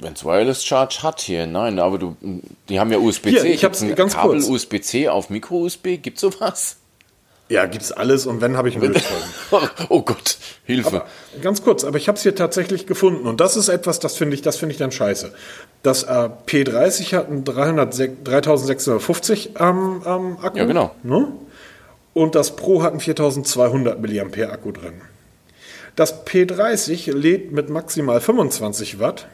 [0.00, 2.16] Wenn es Wireless Charge hat hier, nein, aber du,
[2.68, 3.48] die haben ja USB-C.
[3.48, 5.98] Ich habe ein ganz Kabel USB-C auf Micro-USB.
[6.02, 6.76] Gibt sowas?
[7.50, 8.94] Ja, gibt's alles und wenn habe ich einen
[9.90, 10.88] oh Gott, Hilfe.
[10.88, 11.06] Aber,
[11.42, 14.34] ganz kurz, aber ich habe es hier tatsächlich gefunden und das ist etwas, das finde
[14.34, 15.30] ich, das finde ich dann scheiße.
[15.82, 20.56] Das äh, P30 hat einen 300, 3650 ähm, ähm, Akku.
[20.56, 20.94] Ja, genau.
[21.02, 21.28] Ne?
[22.14, 25.02] Und das Pro hat einen 4200 mAh Akku drin.
[25.96, 29.26] Das P30 lädt mit maximal 25 Watt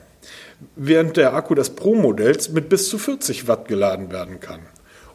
[0.77, 4.61] während der Akku des Pro-Modells mit bis zu 40 Watt geladen werden kann.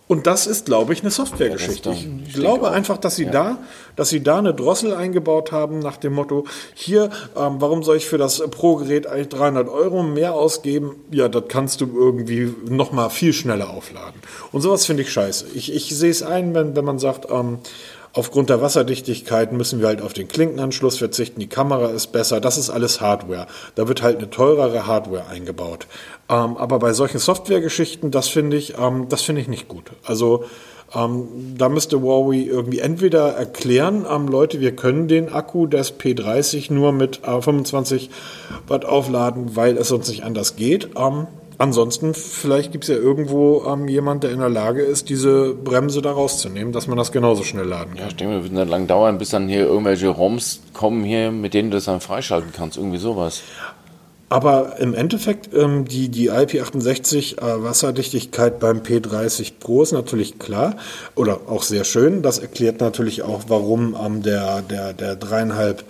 [0.07, 1.89] Und das ist, glaube ich, eine Softwaregeschichte.
[1.89, 1.95] Ja,
[2.27, 3.31] ich glaube einfach, dass sie ja.
[3.31, 3.57] da,
[3.95, 8.05] dass sie da eine Drossel eingebaut haben nach dem Motto: Hier, ähm, warum soll ich
[8.05, 10.95] für das Pro-Gerät eigentlich 300 Euro mehr ausgeben?
[11.09, 14.21] Ja, das kannst du irgendwie noch mal viel schneller aufladen.
[14.51, 15.47] Und sowas finde ich scheiße.
[15.55, 17.57] Ich, ich sehe es ein, wenn, wenn man sagt, ähm,
[18.17, 21.41] Aufgrund der Wasserdichtigkeit müssen wir halt auf den Klinkenanschluss verzichten.
[21.41, 22.39] Die Kamera ist besser.
[22.39, 23.45] Das ist alles Hardware.
[23.75, 25.85] Da wird halt eine teurere Hardware eingebaut.
[26.29, 29.91] Ähm, aber bei solchen Softwaregeschichten, das finde ich, ähm, das finde ich nicht gut.
[30.05, 30.45] Also
[30.95, 36.71] ähm, da müsste Huawei irgendwie entweder erklären, ähm, Leute, wir können den Akku des P30
[36.71, 38.09] nur mit äh, 25
[38.69, 40.91] Watt aufladen, weil es sonst nicht anders geht.
[40.97, 45.53] Ähm, ansonsten, vielleicht gibt es ja irgendwo ähm, jemand, der in der Lage ist, diese
[45.53, 48.03] Bremse da rauszunehmen, dass man das genauso schnell laden kann.
[48.03, 51.53] Ja, ich denke, wird nicht lang dauern, bis dann hier irgendwelche ROMs kommen hier, mit
[51.53, 52.77] denen du das dann freischalten kannst.
[52.77, 53.41] Irgendwie sowas.
[54.27, 60.77] Aber im Endeffekt, ähm, die, die IP68 äh, Wasserdichtigkeit beim P30 Pro ist natürlich klar
[61.13, 62.23] oder auch sehr schön.
[62.23, 65.83] Das erklärt natürlich auch, warum ähm, der, der, der dreieinhalb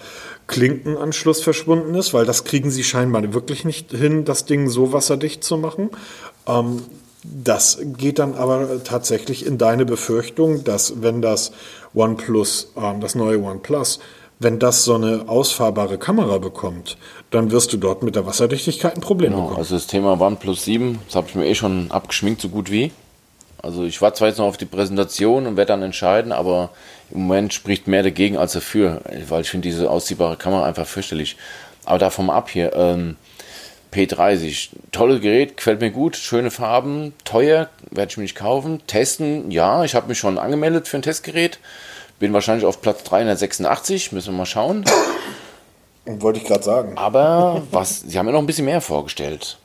[0.47, 5.43] Klinkenanschluss verschwunden ist, weil das kriegen sie scheinbar wirklich nicht hin, das Ding so wasserdicht
[5.43, 5.89] zu machen.
[6.47, 6.84] Ähm,
[7.23, 11.51] das geht dann aber tatsächlich in deine Befürchtung, dass wenn das
[11.95, 13.99] OnePlus, ähm, das neue OnePlus,
[14.38, 16.97] wenn das so eine ausfahrbare Kamera bekommt,
[17.31, 19.60] dann wirst du dort mit der Wasserdichtigkeit ein Problem Genau, bekommen.
[19.60, 22.91] also das Thema OnePlus 7, das habe ich mir eh schon abgeschminkt, so gut wie.
[23.58, 26.69] Also ich warte zwar jetzt noch auf die Präsentation und werde dann entscheiden, aber
[27.11, 31.37] im Moment spricht mehr dagegen als dafür, weil ich finde diese ausziehbare Kamera einfach fürchterlich.
[31.85, 33.15] Aber davon ab hier, ähm,
[33.93, 38.81] P30, tolles Gerät, gefällt mir gut, schöne Farben, teuer, werde ich mir nicht kaufen.
[38.87, 41.59] Testen, ja, ich habe mich schon angemeldet für ein Testgerät,
[42.19, 44.83] bin wahrscheinlich auf Platz 386, müssen wir mal schauen.
[46.05, 46.97] Wollte ich gerade sagen.
[46.97, 49.57] Aber was, sie haben ja noch ein bisschen mehr vorgestellt.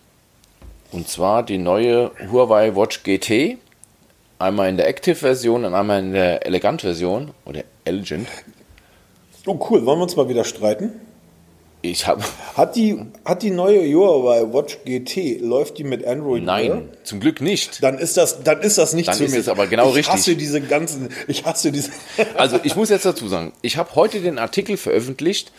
[0.93, 3.59] Und zwar die neue Huawei Watch GT.
[4.41, 7.33] Einmal in der Active-Version und einmal in der Elegant-Version.
[7.45, 8.27] Oder Elegant.
[9.47, 10.93] Oh cool, wollen wir uns mal wieder streiten?
[11.83, 12.23] Ich habe.
[12.57, 16.83] Hat die, hat die neue Huawei Watch GT, läuft die mit Android Nein, Wear?
[17.05, 17.83] zum Glück nicht.
[17.83, 19.41] Dann ist das, dann ist das nicht Dann für ist mich.
[19.41, 20.15] es aber genau ich richtig.
[20.15, 21.91] Ich hasse diese ganzen, ich hasse diese.
[22.35, 25.53] Also ich muss jetzt dazu sagen, ich habe heute den Artikel veröffentlicht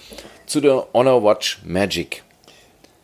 [0.48, 2.24] zu der Honor Watch Magic.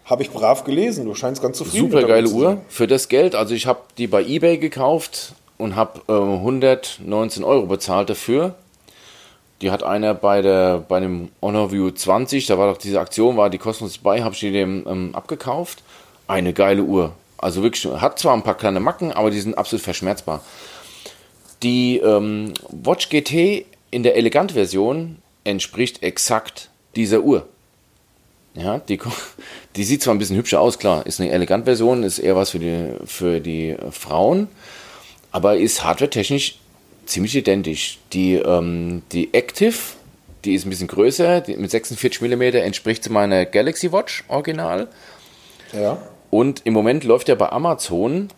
[0.06, 1.06] Habe ich brav gelesen.
[1.06, 1.92] Du scheinst ganz zufrieden.
[1.92, 3.36] Super geile zu Uhr für das Geld.
[3.36, 8.56] Also ich habe die bei eBay gekauft und habe äh, 119 Euro bezahlt dafür.
[9.62, 13.38] Die hat einer bei der bei dem Honor View 20, da war doch diese Aktion,
[13.38, 15.84] war die kostenlos bei, habe ich die dem ähm, abgekauft.
[16.28, 17.14] Eine geile Uhr.
[17.38, 20.44] Also wirklich, hat zwar ein paar kleine Macken, aber die sind absolut verschmerzbar.
[21.64, 27.48] Die ähm, Watch GT in der Elegant-Version entspricht exakt dieser Uhr.
[28.54, 29.00] Ja, die,
[29.76, 32.60] die sieht zwar ein bisschen hübscher aus, klar, ist eine Elegant-Version, ist eher was für
[32.60, 34.50] die, für die Frauen,
[35.32, 36.60] aber ist hardware-technisch
[37.06, 38.00] ziemlich identisch.
[38.14, 39.76] Die, ähm, die Active,
[40.46, 44.88] die ist ein bisschen größer, mit 46 mm entspricht zu meiner Galaxy Watch Original.
[45.74, 45.98] Ja.
[46.30, 48.30] Und im Moment läuft ja bei Amazon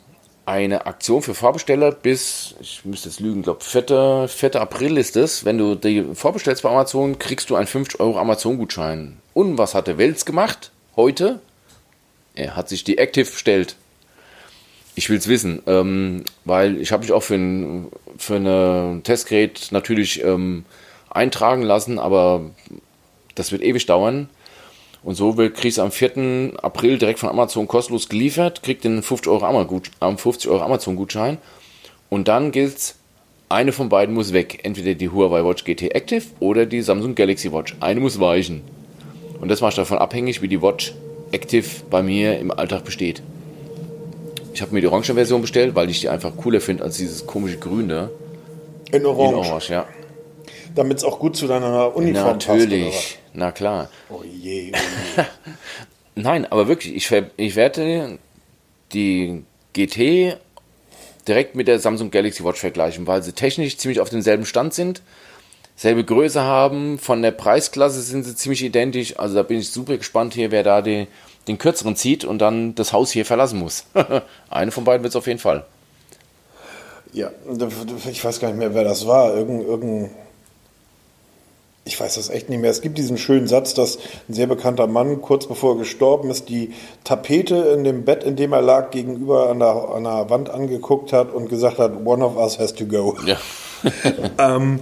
[0.45, 4.27] eine Aktion für Vorbesteller bis, ich müsste jetzt lügen, glaube 4.
[4.27, 4.55] 4.
[4.55, 5.45] April ist es.
[5.45, 9.17] Wenn du die vorbestellst bei Amazon, kriegst du einen 50 Euro Amazon-Gutschein.
[9.33, 11.39] Und was hat der Wels gemacht heute?
[12.33, 13.75] Er hat sich die Active bestellt.
[14.99, 19.69] Ich will es wissen, ähm, weil ich habe mich auch für ein, für ein Testgerät
[19.71, 20.65] natürlich ähm,
[21.09, 22.41] eintragen lassen, aber
[23.33, 24.27] das wird ewig dauern.
[25.01, 26.51] Und so kriegst du am 4.
[26.61, 31.37] April direkt von Amazon kostenlos geliefert, kriegt den 50 Euro Ama-Gut- 50 Euro Amazon-Gutschein.
[32.09, 32.95] Und dann gilt's,
[33.47, 34.59] eine von beiden muss weg.
[34.63, 37.73] Entweder die Huawei Watch GT Active oder die Samsung Galaxy Watch.
[37.79, 38.63] Eine muss weichen.
[39.39, 40.93] Und das macht davon abhängig, wie die Watch
[41.31, 43.23] Active bei mir im Alltag besteht.
[44.53, 47.25] Ich habe mir die orange Version bestellt, weil ich die einfach cooler finde als dieses
[47.25, 48.09] komische Grün da.
[48.91, 49.49] In In Orange.
[49.49, 49.87] Orange, ja.
[50.75, 52.49] Damit es auch gut zu deiner Uniform passt.
[52.49, 53.89] oder Natürlich, na klar.
[54.09, 54.77] Oh je, oh
[55.17, 55.23] je.
[56.15, 58.19] Nein, aber wirklich, ich, ich werde
[58.93, 60.37] die GT
[61.27, 65.01] direkt mit der Samsung Galaxy Watch vergleichen, weil sie technisch ziemlich auf demselben Stand sind,
[65.75, 69.97] selbe Größe haben, von der Preisklasse sind sie ziemlich identisch, also da bin ich super
[69.97, 71.07] gespannt hier, wer da die,
[71.47, 73.85] den kürzeren zieht und dann das Haus hier verlassen muss.
[74.49, 75.65] Eine von beiden wird es auf jeden Fall.
[77.11, 77.31] Ja,
[78.09, 79.33] ich weiß gar nicht mehr, wer das war.
[79.35, 80.11] Irgend, irgend,
[81.85, 82.69] ich weiß das echt nicht mehr.
[82.69, 83.97] Es gibt diesen schönen Satz, dass
[84.27, 86.73] ein sehr bekannter Mann kurz bevor er gestorben ist, die
[87.03, 91.11] Tapete in dem Bett, in dem er lag, gegenüber an der, an der Wand angeguckt
[91.11, 93.17] hat und gesagt hat, one of us has to go.
[93.25, 93.37] Ja.
[94.37, 94.81] Ähm,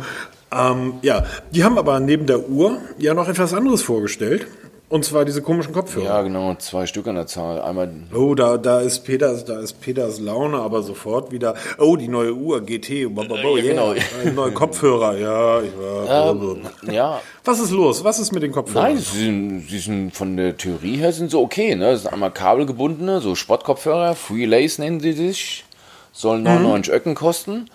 [0.52, 4.48] ähm, ja, die haben aber neben der Uhr ja noch etwas anderes vorgestellt.
[4.90, 6.06] Und zwar diese komischen Kopfhörer.
[6.06, 7.62] ja, genau, zwei Stück an der Zahl.
[7.62, 11.56] Einmal Oh, da, da ist Peters, da ist Peters Laune, aber sofort wieder.
[11.78, 13.06] Oh, die neue Uhr GT.
[13.06, 13.92] Oh, Ja, genau.
[13.92, 15.62] Äh, Neue Kopfhörer, ja.
[15.62, 18.06] Ich war, ähm, ja, Was ist los?
[18.06, 18.94] Was ist mit den Kopfhörern?
[18.94, 21.76] Nein, sie sind, sie sind von der Theorie her sind sie okay.
[21.76, 21.92] Ne?
[21.92, 25.66] Das sind einmal kabelgebundene, so Sportkopfhörer, Free Lace nennen sie sich.
[26.14, 27.70] Sollen 99 Öcken kosten.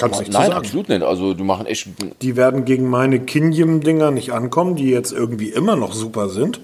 [0.00, 1.02] Kannst nicht Nein, absolut nicht.
[1.02, 1.88] Also die machen echt.
[2.22, 6.60] Die werden gegen meine Kinjim-Dinger nicht ankommen, die jetzt irgendwie immer noch super sind.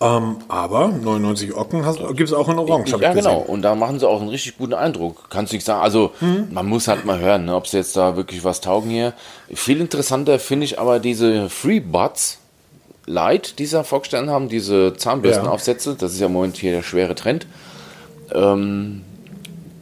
[0.00, 1.84] Ähm, aber 99 Ocken
[2.16, 2.96] gibt es auch in Orange.
[3.00, 3.38] Ja, genau.
[3.38, 5.30] Und da machen sie auch einen richtig guten Eindruck.
[5.30, 5.82] Kannst du nicht sagen.
[5.82, 6.10] Also,
[6.50, 9.14] man muss halt mal hören, ne, ob sie jetzt da wirklich was taugen hier.
[9.52, 12.38] Viel interessanter finde ich aber diese FreeBuds
[13.06, 15.94] Light, die sie vorgestellt haben, diese Zahnbürstenaufsätze.
[15.98, 17.46] Das ist ja im Moment hier der schwere Trend.
[18.34, 19.02] Ähm,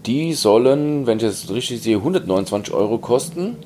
[0.06, 3.56] die sollen, wenn ich das richtig sehe, 129 Euro kosten.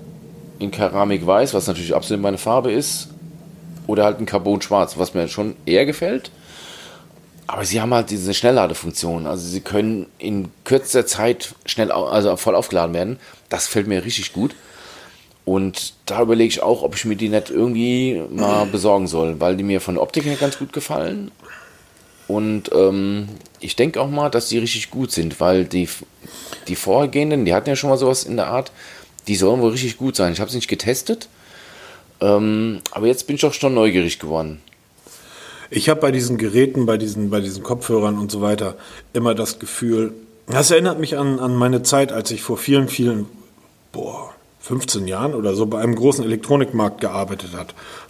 [0.58, 3.08] In Keramik weiß, was natürlich absolut meine Farbe ist.
[3.86, 6.30] Oder halt in Carbon schwarz, was mir schon eher gefällt.
[7.46, 9.26] Aber sie haben halt diese Schnellladefunktion.
[9.26, 13.18] Also sie können in kürzester Zeit schnell, also voll aufgeladen werden.
[13.48, 14.54] Das fällt mir richtig gut.
[15.44, 19.56] Und da überlege ich auch, ob ich mir die nicht irgendwie mal besorgen soll, weil
[19.56, 21.30] die mir von der Optik her ganz gut gefallen.
[22.28, 23.28] Und ähm,
[23.60, 25.88] ich denke auch mal, dass die richtig gut sind, weil die,
[26.66, 28.72] die vorhergehenden, die hatten ja schon mal sowas in der Art,
[29.28, 30.32] die sollen wohl richtig gut sein.
[30.32, 31.28] Ich habe es nicht getestet,
[32.20, 34.60] ähm, aber jetzt bin ich auch schon neugierig geworden.
[35.70, 38.76] Ich habe bei diesen Geräten, bei diesen, bei diesen Kopfhörern und so weiter
[39.12, 40.14] immer das Gefühl,
[40.46, 43.26] das erinnert mich an, an meine Zeit, als ich vor vielen, vielen,
[43.90, 47.50] boah, 15 Jahren oder so bei einem großen Elektronikmarkt gearbeitet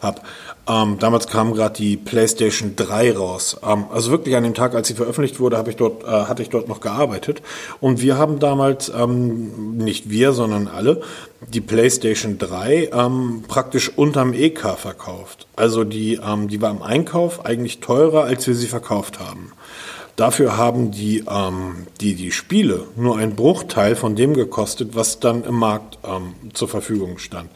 [0.00, 0.20] habe.
[0.68, 3.56] Ähm, damals kam gerade die PlayStation 3 raus.
[3.62, 6.42] Ähm, also wirklich an dem Tag, als sie veröffentlicht wurde, habe ich dort, äh, hatte
[6.42, 7.40] ich dort noch gearbeitet.
[7.80, 11.02] Und wir haben damals, ähm, nicht wir, sondern alle,
[11.52, 15.46] die PlayStation 3 ähm, praktisch unterm EK verkauft.
[15.54, 19.52] Also die, ähm, die war im Einkauf eigentlich teurer, als wir sie verkauft haben.
[20.16, 25.44] Dafür haben die, ähm, die, die Spiele nur einen Bruchteil von dem gekostet, was dann
[25.44, 27.50] im Markt ähm, zur Verfügung stand.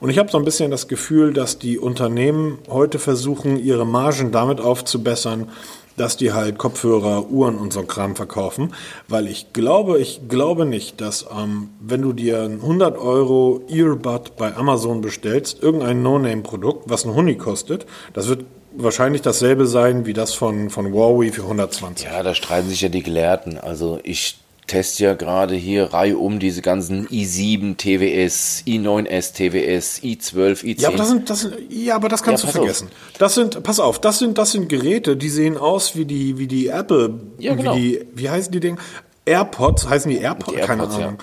[0.00, 4.30] Und ich habe so ein bisschen das Gefühl, dass die Unternehmen heute versuchen, ihre Margen
[4.30, 5.48] damit aufzubessern,
[5.96, 8.74] dass die halt Kopfhörer, Uhren und so Kram verkaufen,
[9.08, 14.36] weil ich glaube, ich glaube nicht, dass ähm, wenn du dir ein 100 Euro Earbud
[14.36, 18.44] bei Amazon bestellst, irgendein No-Name-Produkt, was ein Huni kostet, das wird
[18.76, 22.06] wahrscheinlich dasselbe sein wie das von, von Huawei für 120.
[22.06, 23.58] Ja, da streiten sich ja die Gelehrten.
[23.58, 30.64] Also ich teste ja gerade hier Reihe um diese ganzen i7 TWS, i9S TWS, i12,
[30.64, 30.80] i10.
[30.80, 32.88] Ja, aber das sind, das sind, ja, aber das kannst Ja, du vergessen.
[33.18, 36.46] Das sind, pass auf, das sind, das sind Geräte, die sehen aus wie die, wie
[36.46, 37.76] die Apple, Ja, genau.
[37.76, 38.78] wie die, wie heißen die Dinge?
[39.26, 40.56] AirPods, heißen die AirPods?
[40.56, 41.06] Die Keine AirPods, ja.
[41.08, 41.18] Ahnung.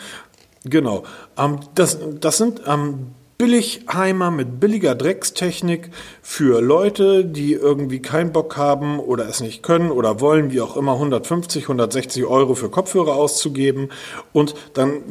[0.64, 1.04] Genau.
[1.38, 3.08] Ähm, das, das sind ähm,
[3.42, 5.90] Billigheimer mit billiger Dreckstechnik
[6.22, 10.78] für Leute, die irgendwie keinen Bock haben oder es nicht können oder wollen, wie auch
[10.78, 13.90] immer, 150, 160 Euro für Kopfhörer auszugeben.
[14.32, 15.02] Und dann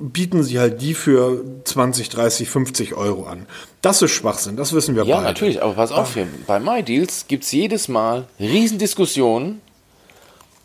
[0.00, 3.46] bieten sie halt die für 20, 30, 50 Euro an.
[3.82, 5.28] Das ist Schwachsinn, das wissen wir ja, beide.
[5.28, 6.26] natürlich, aber pass auf hier.
[6.48, 9.60] Bei MyDeals gibt es jedes Mal Riesendiskussionen,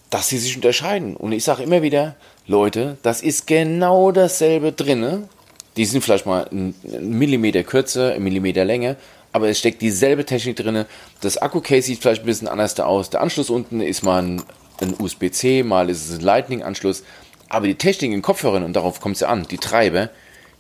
[0.10, 1.16] dass sie sich unterscheiden.
[1.16, 2.16] Und ich sage immer wieder,
[2.48, 5.30] Leute, das ist genau dasselbe drinne.
[5.78, 6.76] Die sind vielleicht mal einen
[7.18, 8.98] Millimeter kürzer, einen Millimeter länger,
[9.32, 10.86] aber es steckt dieselbe Technik drinne.
[11.22, 13.10] Das Akku-Case sieht vielleicht ein bisschen anders aus.
[13.10, 14.44] Der Anschluss unten ist mal ein,
[14.82, 17.04] ein USB-C, mal ist es ein Lightning-Anschluss.
[17.48, 20.10] Aber die Technik in Kopfhörern, und darauf kommt es ja an, die Treiber,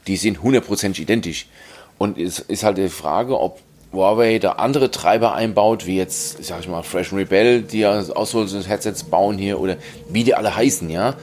[0.07, 1.47] die sind hundertprozentig identisch.
[1.97, 3.59] Und es ist halt die Frage, ob
[3.93, 8.25] Huawei da andere Treiber einbaut, wie jetzt, sag ich mal, Fresh Rebel, die ja auch
[8.25, 9.75] so Headsets bauen hier, oder
[10.09, 11.15] wie die alle heißen, ja.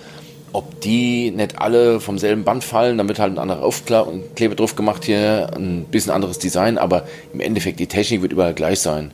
[0.53, 5.05] Ob die nicht alle vom selben Band fallen, damit halt ein anderer Aufkleber drauf gemacht
[5.05, 9.13] hier, ein bisschen anderes Design, aber im Endeffekt die Technik wird überall gleich sein.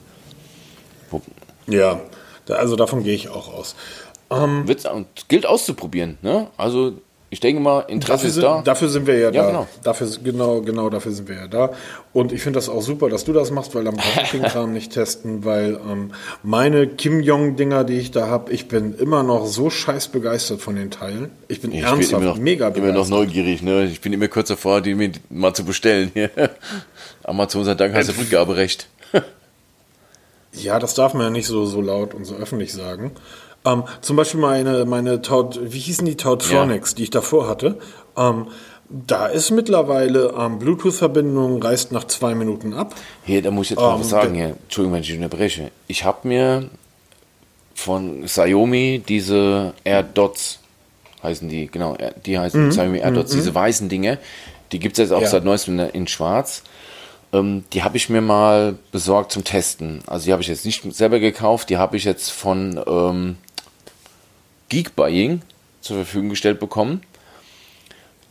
[1.67, 2.01] Ja,
[2.49, 3.75] also davon gehe ich auch aus.
[4.29, 6.49] Wird's, und gilt auszuprobieren, ne?
[6.57, 6.95] Also
[7.35, 8.63] ich denke mal, Interesse Dafür ist sind, da.
[8.63, 9.47] dafür sind wir ja, da.
[9.49, 9.67] genau.
[9.83, 11.73] Dafür, genau, genau dafür sind wir ja da.
[12.13, 14.45] Und ich finde das auch super, dass du das machst, weil dann brauche ich den
[14.45, 16.13] Kram nicht testen, weil ähm,
[16.45, 20.77] meine Kim Jong-Dinger, die ich da habe, ich bin immer noch so scheiß begeistert von
[20.77, 21.33] den Teilen.
[21.49, 23.19] Ich bin Ich bin ernsthaft immer noch, mega immer noch begeistert.
[23.19, 23.85] neugierig, ne?
[23.87, 26.31] Ich bin immer kurz davor, die mir mal zu bestellen hier.
[27.25, 28.87] Amazon sei Dank hast du Rückgaberecht.
[30.57, 33.11] Ja, das darf man ja nicht so, so laut und so öffentlich sagen.
[33.67, 37.79] Ähm, zum Beispiel meine, meine Taut, wie hießen die Tautronics, die ich davor hatte.
[38.17, 38.49] Ähm,
[38.91, 42.95] da ist mittlerweile ähm, Bluetooth-Verbindung reißt nach zwei Minuten ab.
[43.25, 44.57] Hier, da muss ich jetzt mal Ähm, was sagen hier.
[44.63, 45.71] Entschuldigung, wenn ich unterbreche.
[45.87, 46.69] Ich habe mir
[47.75, 50.61] von Xiaomi diese AirDots
[51.23, 51.97] heißen die, genau,
[52.27, 54.19] die heißen Xiaomi AirDots, diese weißen Dinge.
[54.73, 55.29] Die gibt es jetzt auch Ja.
[55.29, 56.63] seit neuestem in, in schwarz.
[57.33, 60.03] Ähm, die habe ich mir mal besorgt zum Testen.
[60.07, 63.37] Also die habe ich jetzt nicht selber gekauft, die habe ich jetzt von ähm,
[64.69, 65.43] Geekbuying
[65.81, 67.03] zur Verfügung gestellt bekommen.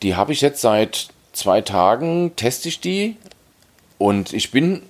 [0.02, 3.18] Die habe ich jetzt seit zwei Tagen, teste ich die
[3.98, 4.82] und ich bin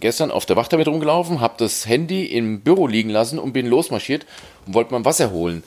[0.00, 3.66] gestern auf der Wacht damit rumgelaufen, habe das Handy im Büro liegen lassen und bin
[3.66, 4.26] losmarschiert
[4.66, 5.62] und wollte mal Wasser holen.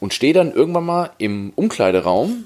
[0.00, 2.44] Und stehe dann irgendwann mal im Umkleideraum,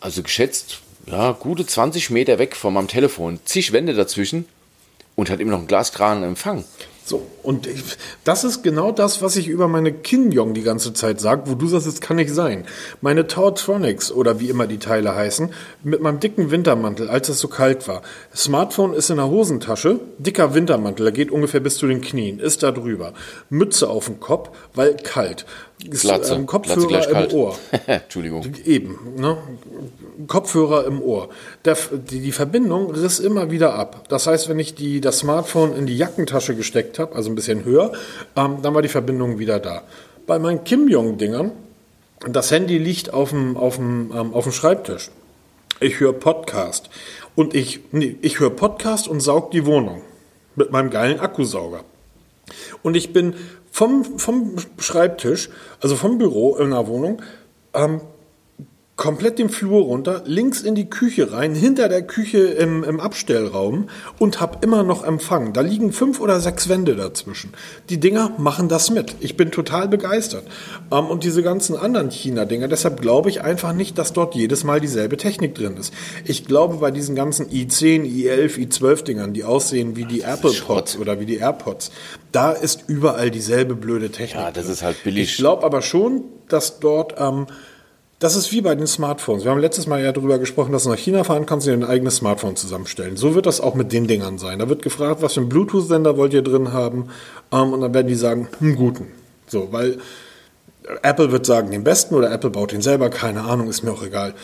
[0.00, 4.46] also geschätzt, ja, gute 20 Meter weg von meinem Telefon, zig Wände dazwischen
[5.16, 6.64] und hat immer noch einen Glaskran Empfang.
[7.04, 7.82] So, und ich,
[8.24, 11.66] das ist genau das, was ich über meine Kinjong die ganze Zeit sage, wo du
[11.68, 12.64] sagst, es kann nicht sein.
[13.00, 15.50] Meine Tautronics oder wie immer die Teile heißen,
[15.82, 18.02] mit meinem dicken Wintermantel, als es so kalt war.
[18.34, 22.62] Smartphone ist in der Hosentasche, dicker Wintermantel, der geht ungefähr bis zu den Knien, ist
[22.62, 23.12] da drüber.
[23.50, 25.44] Mütze auf dem Kopf, weil kalt.
[25.90, 26.34] Glatze.
[26.34, 27.34] Ähm, Kopfhörer Glatze im kalt.
[27.34, 27.58] Ohr.
[27.86, 28.46] Entschuldigung.
[28.64, 29.36] Eben, ne?
[30.26, 31.28] Kopfhörer im Ohr.
[31.64, 34.04] Der, die, die Verbindung riss immer wieder ab.
[34.08, 37.64] Das heißt, wenn ich die, das Smartphone in die Jackentasche gesteckt habe, also ein bisschen
[37.64, 37.92] höher,
[38.36, 39.82] ähm, dann war die Verbindung wieder da.
[40.26, 41.52] Bei meinen Kim Jong-Dingern,
[42.28, 45.10] das Handy liegt auf dem, auf dem, ähm, auf dem Schreibtisch.
[45.80, 46.88] Ich höre Podcast.
[47.34, 50.02] Und ich, nee, ich höre Podcast und saug die Wohnung.
[50.56, 51.84] Mit meinem geilen Akkusauger.
[52.82, 53.34] Und ich bin
[53.70, 57.20] vom, vom Schreibtisch, also vom Büro in der Wohnung,
[57.74, 58.00] ähm,
[58.96, 63.88] komplett den Flur runter, links in die Küche rein, hinter der Küche im, im Abstellraum
[64.20, 65.52] und habe immer noch Empfang.
[65.52, 67.52] Da liegen fünf oder sechs Wände dazwischen.
[67.90, 69.16] Die Dinger machen das mit.
[69.18, 70.46] Ich bin total begeistert.
[70.92, 74.80] Ähm, und diese ganzen anderen China-Dinger, deshalb glaube ich einfach nicht, dass dort jedes Mal
[74.80, 75.92] dieselbe Technik drin ist.
[76.24, 81.18] Ich glaube, bei diesen ganzen i10, i11, i12-Dingern, die aussehen wie die Apple Pods oder
[81.18, 81.90] wie die AirPods,
[82.30, 84.40] da ist überall dieselbe blöde Technik.
[84.40, 84.72] Ja, das drin.
[84.72, 85.30] ist halt billig.
[85.30, 87.46] Ich glaube aber schon, dass dort ähm,
[88.18, 89.44] das ist wie bei den Smartphones.
[89.44, 91.86] Wir haben letztes Mal ja darüber gesprochen, dass du nach China fahren kannst und dir
[91.86, 93.16] ein eigenes Smartphone zusammenstellen.
[93.16, 94.60] So wird das auch mit den Dingern sein.
[94.60, 97.10] Da wird gefragt, was für einen Bluetooth-Sender wollt ihr drin haben?
[97.52, 99.06] Ähm, und dann werden die sagen, einen guten.
[99.46, 99.98] So, weil
[101.02, 104.02] Apple wird sagen, den besten oder Apple baut den selber, keine Ahnung, ist mir auch
[104.02, 104.34] egal.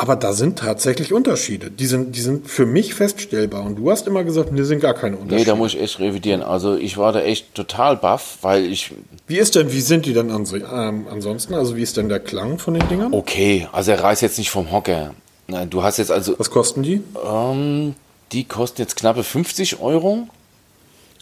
[0.00, 1.70] Aber da sind tatsächlich Unterschiede.
[1.72, 3.64] Die sind, die sind für mich feststellbar.
[3.64, 5.50] Und du hast immer gesagt, mir sind gar keine Nee, Unterschiede.
[5.50, 6.42] da muss ich echt revidieren.
[6.42, 8.92] Also ich war da echt total baff, weil ich,
[9.26, 11.52] wie ist denn, wie sind die denn ans ähm, ansonsten?
[11.54, 13.12] Also wie ist denn der Klang von den Dingern?
[13.12, 15.14] okay, also er reißt jetzt nicht vom Hocker.
[15.48, 17.00] Nein, du hast jetzt also, Was kosten die?
[17.28, 17.94] ähm,
[18.32, 20.28] die kosten jetzt knappe 50 Euro.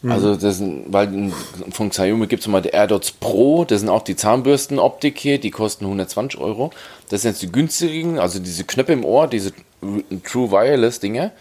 [0.03, 1.33] Also das sind, weil
[1.71, 5.51] von Xiaomi gibt es mal die AirDots Pro, das sind auch die Zahnbürstenoptik hier, die
[5.51, 6.71] kosten 120 Euro.
[7.09, 9.53] Das sind jetzt die günstigen, also diese Knöpfe im Ohr, diese
[10.25, 11.33] True Wireless Dinger.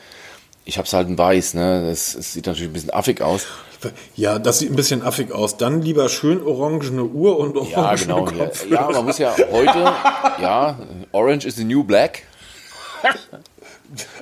[0.64, 1.88] Ich habe es halt in weiß, ne?
[1.90, 3.46] Das, das sieht natürlich ein bisschen affig aus.
[4.16, 5.58] Ja, das sieht ein bisschen affig aus.
[5.58, 8.30] Dann lieber schön orangene Uhr und orangene Ja, genau.
[8.32, 9.80] Ja, ja, man muss ja heute,
[10.42, 10.80] ja,
[11.12, 12.24] Orange is the new black.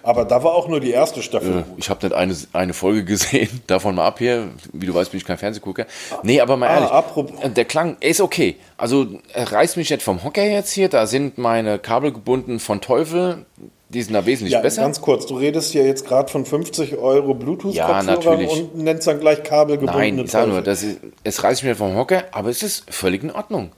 [0.03, 1.63] Aber da war auch nur die erste Staffel.
[1.77, 4.49] Ich habe nicht eine, eine Folge gesehen, davon mal ab hier.
[4.71, 5.85] Wie du weißt, bin ich kein Fernsehgucker.
[6.23, 8.55] Nee, aber mal Ah, ehrlich, apropos- äh, der Klang ist okay.
[8.77, 10.89] Also er reißt mich nicht vom Hocker jetzt hier.
[10.89, 13.45] Da sind meine Kabel gebunden von Teufel.
[13.89, 14.81] Die sind da wesentlich Ja, besser.
[14.81, 18.49] ganz kurz, du redest ja jetzt gerade von 50 Euro Bluetooth-Kopfhörern Ja, natürlich.
[18.49, 21.77] und nennst dann gleich kabelgebundene Nein, ich sage nur, das ist, es reißt mich nicht
[21.77, 23.71] vom Hocker, aber es ist völlig in Ordnung.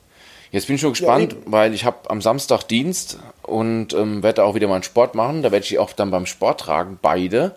[0.51, 1.51] Jetzt bin ich schon gespannt, eben.
[1.51, 5.41] weil ich habe am Samstag Dienst und ähm, werde auch wieder mal einen Sport machen.
[5.43, 7.53] Da werde ich die auch dann beim Sport tragen, beide.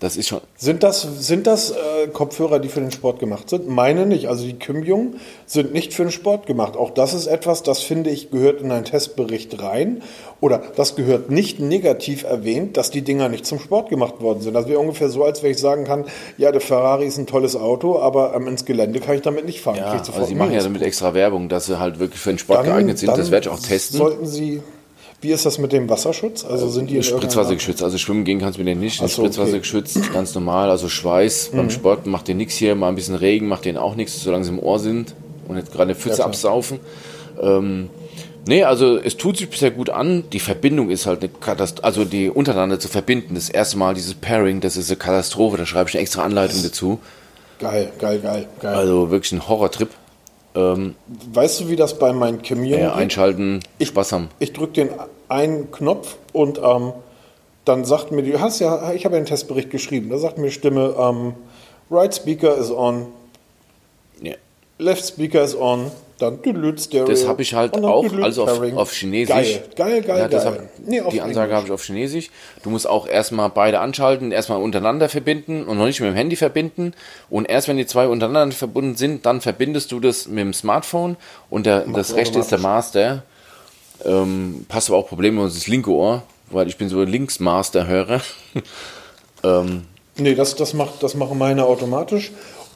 [0.00, 3.68] Das ist schon, Sind das, sind das äh, Kopfhörer, die für den Sport gemacht sind?
[3.68, 4.28] Meine nicht.
[4.30, 6.74] Also die Kymjung sind nicht für den Sport gemacht.
[6.74, 10.02] Auch das ist etwas, das finde ich, gehört in einen Testbericht rein.
[10.40, 14.54] Oder das gehört nicht negativ erwähnt, dass die Dinger nicht zum Sport gemacht worden sind.
[14.54, 16.06] Das wäre ungefähr so, als wenn ich sagen kann,
[16.38, 19.60] ja, der Ferrari ist ein tolles Auto, aber ähm, ins Gelände kann ich damit nicht
[19.60, 19.76] fahren.
[19.76, 22.60] ja, also sie machen ja damit extra Werbung, dass sie halt wirklich für den Sport
[22.60, 23.08] Dann- geeignet sind.
[23.10, 23.98] Das werde ich auch testen.
[23.98, 24.62] Sollten Sie,
[25.20, 26.44] wie ist das mit dem Wasserschutz?
[26.44, 29.00] Also sind die Spritzwasser geschützt, also schwimmen gehen kannst du mit denen nicht.
[29.00, 29.58] So, Spritzwasser okay.
[29.58, 29.60] Mhm.
[29.60, 30.70] geschützt, ganz normal.
[30.70, 33.94] Also Schweiß beim Sport macht dir nichts hier, mal ein bisschen Regen macht denen auch
[33.94, 35.14] nichts, solange sie im Ohr sind
[35.48, 36.28] und jetzt gerade eine Pfütze klar.
[36.28, 36.80] absaufen.
[37.40, 37.90] Ähm,
[38.46, 40.24] nee, also es tut sich bisher gut an.
[40.32, 43.34] Die Verbindung ist halt eine Katastrophe, also die untereinander zu verbinden.
[43.34, 45.56] Das erste Mal dieses Pairing, das ist eine Katastrophe.
[45.58, 46.98] Da schreibe ich eine extra Anleitung dazu.
[47.58, 48.74] Geil, geil, geil, geil.
[48.74, 49.90] Also wirklich ein Horrortrip.
[50.54, 50.96] Ähm,
[51.32, 52.96] weißt du, wie das bei meinen ja, geht?
[52.96, 54.28] einschalten, Spaß haben.
[54.40, 54.90] Ich drücke den
[55.28, 56.92] einen Knopf und ähm,
[57.64, 60.46] dann sagt mir die, hast ja, ich habe ja einen Testbericht geschrieben, da sagt mir
[60.46, 61.34] die Stimme, ähm,
[61.90, 63.06] Right Speaker is on,
[64.20, 64.34] Ja.
[64.78, 65.90] Left Speaker is on,
[66.20, 67.06] dann düdelüt Stereo.
[67.06, 69.34] Das habe ich halt und auch, also auf, auf Chinesisch.
[69.34, 70.44] Geil, geil, geil, Ja, geil.
[70.44, 72.30] Hab, Nee, die Ansage habe ich auf Chinesisch.
[72.62, 76.36] Du musst auch erstmal beide anschalten, erstmal untereinander verbinden und noch nicht mit dem Handy
[76.36, 76.92] verbinden.
[77.28, 81.16] Und erst wenn die zwei untereinander verbunden sind, dann verbindest du das mit dem Smartphone
[81.48, 83.22] und der, das rechte ist der Master.
[84.04, 88.20] Ähm, passt aber auch problemlos das linke Ohr, weil ich bin so ein Linksmaster-Hörer.
[89.44, 89.82] ähm,
[90.16, 92.30] Nee, das, das, macht, das machen meine automatisch.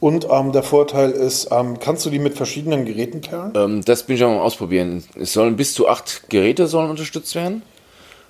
[0.05, 3.53] Und ähm, der Vorteil ist, ähm, kannst du die mit verschiedenen Geräten pairen?
[3.57, 5.03] Ähm, das bin ich auch mal ausprobieren.
[5.19, 7.63] Es sollen bis zu acht Geräte sollen unterstützt werden.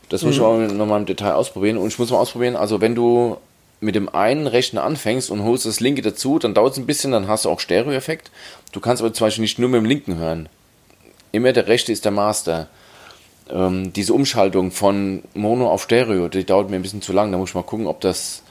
[0.08, 0.44] Das muss ich Mhm.
[0.46, 1.76] auch nochmal im Detail ausprobieren.
[1.76, 3.38] Und ich muss mal ausprobieren, also wenn du
[3.80, 7.10] mit dem einen Rechner anfängst und holst das linke dazu, dann dauert es ein bisschen,
[7.10, 8.30] dann hast du auch Stereo-Effekt.
[8.70, 10.48] Du kannst aber zum Beispiel nicht nur mit dem linken hören.
[11.32, 12.68] Immer der rechte ist der Master.
[13.50, 17.32] ähm, diese Umschaltung von Mono auf Stereo, die dauert mir ein bisschen zu lang.
[17.32, 18.43] Da muss ich mal gucken, ob das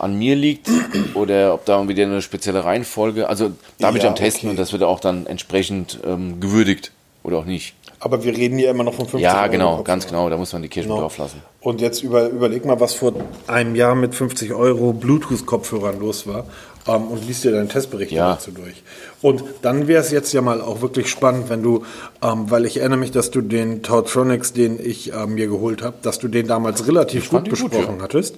[0.00, 0.68] an mir liegt
[1.14, 3.28] oder ob da wieder eine spezielle Reihenfolge.
[3.28, 4.50] Also da bin ich Ja, am Testen okay.
[4.50, 6.92] und das wird auch dann entsprechend ähm, gewürdigt
[7.22, 7.74] oder auch nicht.
[8.02, 9.84] Aber wir reden hier immer noch von 50 Ja, Euro genau, Kopfhörer.
[9.84, 10.30] ganz genau.
[10.30, 11.02] Da muss man die Kirche Genau.
[11.02, 11.42] drauf lassen.
[11.60, 13.12] Und jetzt über, überleg mal, was vor
[13.46, 16.46] einem Jahr mit 50 Euro Bluetooth-Kopfhörern los war.
[16.88, 18.30] Ähm, und liest dir deinen Testbericht Ja.
[18.32, 18.82] dazu durch.
[19.20, 21.84] Und dann wäre es jetzt ja mal auch wirklich spannend, wenn du,
[22.22, 25.96] ähm, weil ich erinnere mich, dass du den Tautronics, den ich äh, mir geholt habe,
[26.00, 28.36] dass du den damals relativ gut ihn gut, besprochen hattest.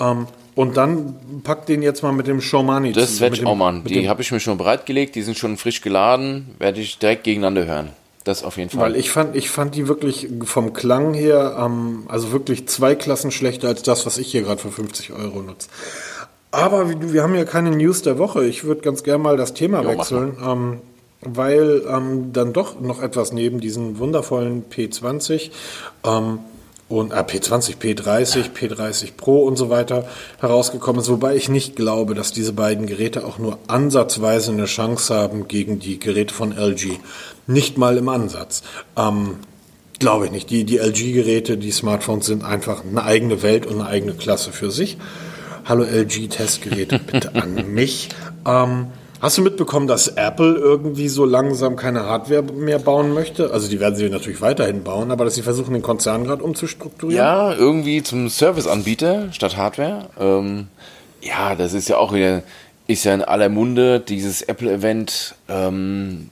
[0.00, 0.26] Ähm,
[0.56, 3.84] und dann pack den jetzt mal mit dem Showmani Das zu- werde ich auch machen.
[3.84, 7.66] Die habe ich mir schon bereitgelegt, die sind schon frisch geladen, werde ich direkt gegeneinander
[7.66, 7.90] hören.
[8.24, 8.80] Das auf jeden Fall.
[8.92, 13.30] Weil ich fand, ich fand die wirklich vom Klang her, ähm, also wirklich zwei Klassen
[13.30, 15.68] schlechter als das, was ich hier gerade für 50 Euro nutze.
[16.50, 18.44] Aber wir, wir haben ja keine News der Woche.
[18.44, 20.78] Ich würde ganz gerne mal das Thema Jo, wechseln, ähm,
[21.22, 25.50] weil ähm, dann doch noch etwas neben diesen wundervollen P20
[26.04, 26.40] ähm,
[26.90, 30.06] und äh, P20, P30, P30 Pro und so weiter
[30.40, 35.14] herausgekommen ist, wobei ich nicht glaube, dass diese beiden Geräte auch nur ansatzweise eine Chance
[35.14, 36.98] haben gegen die Geräte von LG.
[37.46, 38.62] Nicht mal im Ansatz.
[38.96, 39.36] Ähm,
[40.00, 40.50] glaube ich nicht.
[40.50, 44.72] Die, die LG-Geräte, die Smartphones sind einfach eine eigene Welt und eine eigene Klasse für
[44.72, 44.98] sich.
[45.64, 48.08] Hallo LG-Testgeräte, bitte an mich.
[48.44, 48.86] Ähm,
[49.20, 53.52] hast du mitbekommen, dass Apple irgendwie so langsam keine Hardware mehr bauen möchte?
[53.52, 57.16] Also die werden sie natürlich weiterhin bauen, aber dass sie versuchen, den Konzern gerade umzustrukturieren?
[57.16, 60.08] Ja, irgendwie zum Serviceanbieter statt Hardware.
[60.18, 60.68] Ähm,
[61.20, 62.42] ja, das ist ja auch wieder,
[62.86, 65.34] ist ja in aller Munde, dieses Apple-Event.
[65.48, 66.30] Ähm,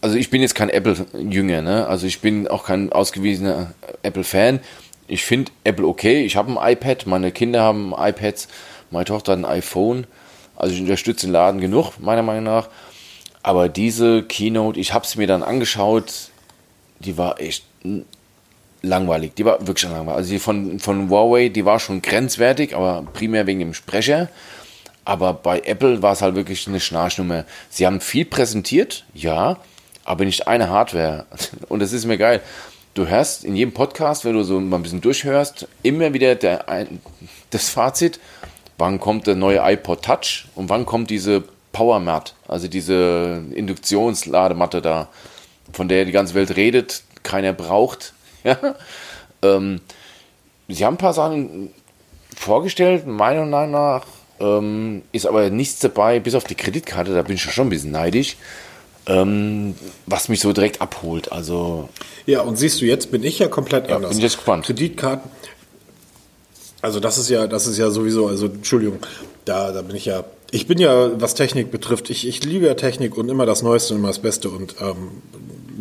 [0.00, 1.86] also ich bin jetzt kein Apple-Jünger, ne?
[1.86, 4.60] Also ich bin auch kein ausgewiesener Apple-Fan.
[5.06, 6.24] Ich finde Apple okay.
[6.24, 8.48] Ich habe ein iPad, meine Kinder haben iPads,
[8.90, 10.06] meine Tochter hat ein iPhone.
[10.60, 12.68] Also ich unterstütze den Laden genug, meiner Meinung nach.
[13.42, 16.30] Aber diese Keynote, ich habe es mir dann angeschaut,
[16.98, 17.64] die war echt
[18.82, 19.34] langweilig.
[19.34, 20.16] Die war wirklich langweilig.
[20.16, 24.28] Also die von, von Huawei, die war schon grenzwertig, aber primär wegen dem Sprecher.
[25.04, 27.44] Aber bei Apple war es halt wirklich eine Schnarchnummer.
[27.70, 29.56] Sie haben viel präsentiert, ja,
[30.04, 31.26] aber nicht eine Hardware.
[31.68, 32.40] Und das ist mir geil.
[32.92, 36.64] Du hörst in jedem Podcast, wenn du so mal ein bisschen durchhörst, immer wieder der,
[37.50, 38.18] das Fazit,
[38.80, 44.82] wann kommt der neue iPod Touch und wann kommt diese Power Mat, also diese Induktionsladematte
[44.82, 45.08] da,
[45.72, 48.14] von der die ganze Welt redet, keiner braucht.
[48.42, 48.56] Ja?
[49.42, 49.82] Ähm,
[50.68, 51.70] sie haben ein paar Sachen
[52.34, 54.06] vorgestellt, meiner Meinung nach
[54.40, 57.90] ähm, ist aber nichts dabei, bis auf die Kreditkarte, da bin ich schon ein bisschen
[57.90, 58.38] neidisch,
[59.06, 59.74] ähm,
[60.06, 61.32] was mich so direkt abholt.
[61.32, 61.90] Also
[62.24, 64.10] Ja, und siehst du, jetzt bin ich ja komplett Ja, anders.
[64.12, 64.64] bin ich jetzt gespannt.
[64.64, 65.30] Kreditkarten.
[66.82, 68.98] Also das ist ja, das ist ja sowieso, also Entschuldigung,
[69.44, 72.74] da, da bin ich ja, ich bin ja, was Technik betrifft, ich, ich liebe ja
[72.74, 75.22] Technik und immer das Neueste und immer das Beste und ähm,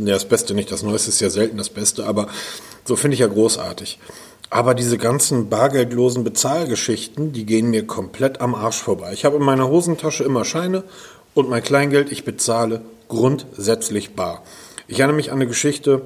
[0.05, 2.27] ja, das Beste nicht, das Neueste ist ja selten das Beste, aber
[2.85, 3.99] so finde ich ja großartig.
[4.49, 9.13] Aber diese ganzen bargeldlosen Bezahlgeschichten, die gehen mir komplett am Arsch vorbei.
[9.13, 10.83] Ich habe in meiner Hosentasche immer Scheine
[11.35, 14.43] und mein Kleingeld, ich bezahle grundsätzlich bar.
[14.87, 16.01] Ich erinnere mich an eine Geschichte,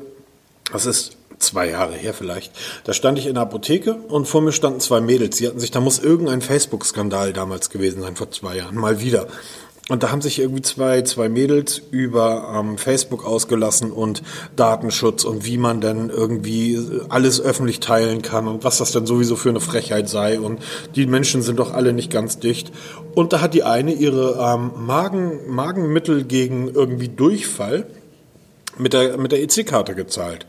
[0.72, 2.52] das ist zwei Jahre her vielleicht.
[2.84, 5.38] Da stand ich in der Apotheke und vor mir standen zwei Mädels.
[5.38, 9.28] Die hatten sich, da muss irgendein Facebook-Skandal damals gewesen sein, vor zwei Jahren, mal wieder.
[9.90, 14.24] Und da haben sich irgendwie zwei, zwei Mädels über ähm, Facebook ausgelassen und
[14.56, 16.80] Datenschutz und wie man denn irgendwie
[17.10, 20.40] alles öffentlich teilen kann und was das denn sowieso für eine Frechheit sei.
[20.40, 20.62] Und
[20.96, 22.72] die Menschen sind doch alle nicht ganz dicht.
[23.14, 27.86] Und da hat die eine ihre ähm, Magen, Magenmittel gegen irgendwie Durchfall
[28.78, 30.46] mit der, mit der EC-Karte gezahlt.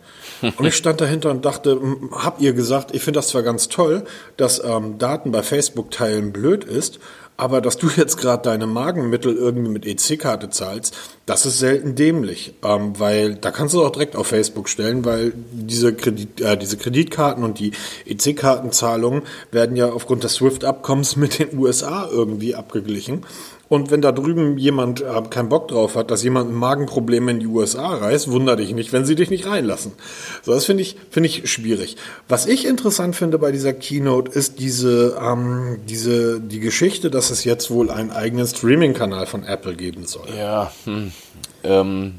[0.56, 1.80] Und ich stand dahinter und dachte,
[2.12, 4.04] hab ihr gesagt, ich finde das zwar ganz toll,
[4.36, 6.98] dass ähm, Daten bei Facebook teilen blöd ist,
[7.36, 12.54] aber dass du jetzt gerade deine Magenmittel irgendwie mit EC-Karte zahlst, das ist selten dämlich,
[12.62, 16.76] ähm, weil da kannst du auch direkt auf Facebook stellen, weil diese, Kredit, äh, diese
[16.76, 17.72] Kreditkarten und die
[18.06, 23.24] EC-Kartenzahlungen werden ja aufgrund des SWIFT-Abkommens mit den USA irgendwie abgeglichen.
[23.74, 27.40] Und wenn da drüben jemand äh, keinen Bock drauf hat, dass jemand ein Magenproblem in
[27.40, 29.90] die USA reist, wunder dich nicht, wenn sie dich nicht reinlassen.
[30.44, 31.96] So, das finde ich, finde ich schwierig.
[32.28, 37.42] Was ich interessant finde bei dieser Keynote ist diese, ähm, diese, die Geschichte, dass es
[37.42, 40.28] jetzt wohl einen eigenen Streaming-Kanal von Apple geben soll.
[40.38, 41.10] Ja, hm.
[41.64, 42.14] ähm,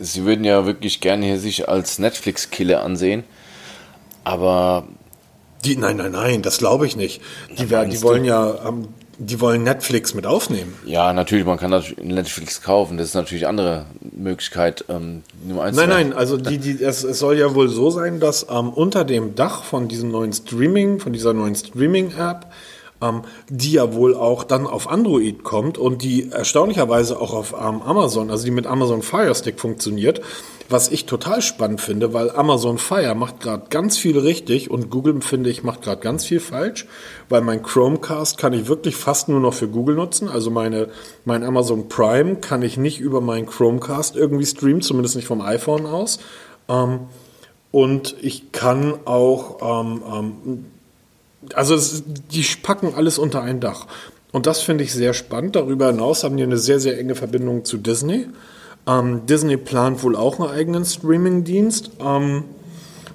[0.00, 3.24] sie würden ja wirklich gerne hier sich als Netflix-Killer ansehen,
[4.22, 4.86] aber
[5.64, 7.20] Die, nein, nein, nein, das glaube ich nicht.
[7.58, 8.86] Die, werden, die wollen ja, ähm,
[9.18, 10.74] die wollen Netflix mit aufnehmen.
[10.84, 14.84] ja, natürlich, man kann natürlich Netflix kaufen, das ist natürlich eine andere Möglichkeit.
[14.88, 18.70] Ähm, Nein, nein, also die, die, es, es soll ja wohl so sein, dass ähm,
[18.70, 22.46] unter dem Dach von diesem neuen Streaming, von dieser neuen Streaming-App,
[23.02, 27.82] ähm, die ja wohl auch dann auf Android kommt und die erstaunlicherweise auch auf ähm,
[27.82, 30.22] Amazon, also die mit Amazon Fire Stick funktioniert,
[30.68, 35.20] was ich total spannend finde, weil Amazon Fire macht gerade ganz viel richtig und Google,
[35.20, 36.86] finde ich, macht gerade ganz viel falsch,
[37.28, 40.28] weil mein Chromecast kann ich wirklich fast nur noch für Google nutzen.
[40.28, 40.88] Also meine,
[41.24, 45.84] mein Amazon Prime kann ich nicht über meinen Chromecast irgendwie streamen, zumindest nicht vom iPhone
[45.86, 46.20] aus.
[46.68, 47.00] Ähm,
[47.70, 50.64] und ich kann auch, ähm, ähm,
[51.54, 53.86] also es, die packen alles unter ein Dach.
[54.32, 55.56] Und das finde ich sehr spannend.
[55.56, 58.26] Darüber hinaus haben die eine sehr, sehr enge Verbindung zu Disney.
[58.86, 61.90] Ähm, Disney plant wohl auch einen eigenen Streaming-Dienst.
[62.00, 62.44] Ähm,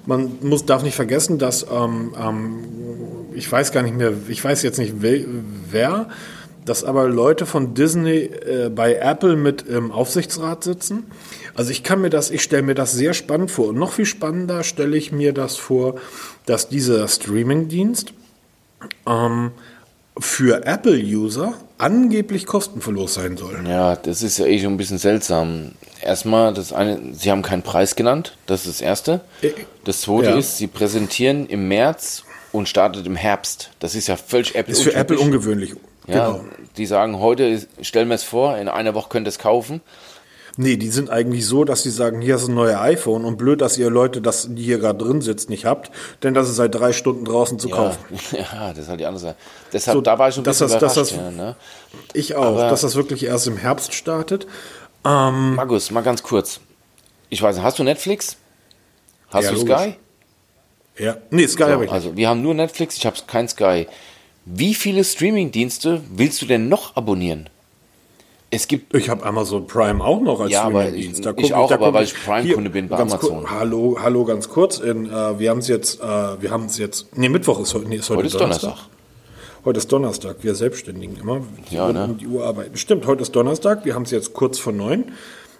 [0.06, 2.64] man muss, darf nicht vergessen, dass ähm, ähm
[3.34, 6.08] ich weiß gar nicht mehr, ich weiß jetzt nicht wer,
[6.64, 11.04] dass aber Leute von Disney äh, bei Apple mit im Aufsichtsrat sitzen.
[11.54, 13.68] Also ich kann mir das, ich stelle mir das sehr spannend vor.
[13.68, 15.96] Und noch viel spannender stelle ich mir das vor,
[16.46, 18.12] dass dieser Streaming-Dienst
[19.06, 19.52] ähm,
[20.18, 23.64] für Apple-User angeblich kostenlos sein soll.
[23.68, 25.72] Ja, das ist ja eh schon ein bisschen seltsam.
[26.02, 29.20] Erstmal, das eine, sie haben keinen Preis genannt, das ist das erste.
[29.42, 29.50] Äh,
[29.84, 30.36] das zweite ja.
[30.36, 33.70] ist, sie präsentieren im März und startet im Herbst.
[33.78, 35.74] Das ist ja völlig Apple Ist für Apple ungewöhnlich.
[36.06, 36.44] Ja, genau.
[36.76, 39.82] die sagen heute, stellen wir es vor, in einer Woche könnt ihr es kaufen.
[40.60, 43.60] Nee, die sind eigentlich so, dass sie sagen, hier ist ein neues iPhone und blöd,
[43.60, 45.92] dass ihr Leute, das, die hier gerade drin sitzt, nicht habt,
[46.24, 47.98] denn das ist seit drei Stunden draußen zu ja, kaufen.
[48.32, 49.36] Ja, das ist halt die andere Seite.
[49.72, 50.96] Deshalb, so, da war ich schon ein bisschen das, überrascht.
[50.96, 51.54] Das, ja, ne?
[52.12, 54.48] Ich auch, Aber dass das wirklich erst im Herbst startet.
[55.04, 56.58] Ähm, Markus, mal ganz kurz.
[57.28, 58.36] Ich weiß nicht, hast du Netflix?
[59.28, 59.70] Hast ja, du Sky?
[59.70, 59.94] Logisch.
[60.98, 61.92] Ja, nee, Sky so, habe ich.
[61.92, 63.86] Also, wir haben nur Netflix, ich habe kein Sky.
[64.44, 67.48] Wie viele Streaming-Dienste willst du denn noch abonnieren?
[68.50, 68.94] Es gibt.
[68.94, 71.26] Ich habe Amazon Prime auch noch als ja, Streaming-Dienst.
[71.36, 73.50] Ich, ich auch, aber weil ich Prime-Kunde bin bei Amazon.
[73.50, 74.78] Hallo, hallo, ganz kurz.
[74.78, 77.16] In, äh, wir haben es jetzt, äh, wir haben es jetzt.
[77.16, 77.88] Nee, Mittwoch ist heute.
[77.88, 78.70] Nee, ist heute, heute ist Donnerstag.
[78.70, 78.88] Donnerstag.
[79.64, 80.36] Heute ist Donnerstag.
[80.40, 81.42] Wir Selbstständigen immer.
[81.70, 82.04] Ja, ne?
[82.04, 82.76] um die Uhr arbeiten.
[82.76, 83.84] Stimmt, heute ist Donnerstag.
[83.84, 85.12] Wir haben es jetzt kurz vor neun.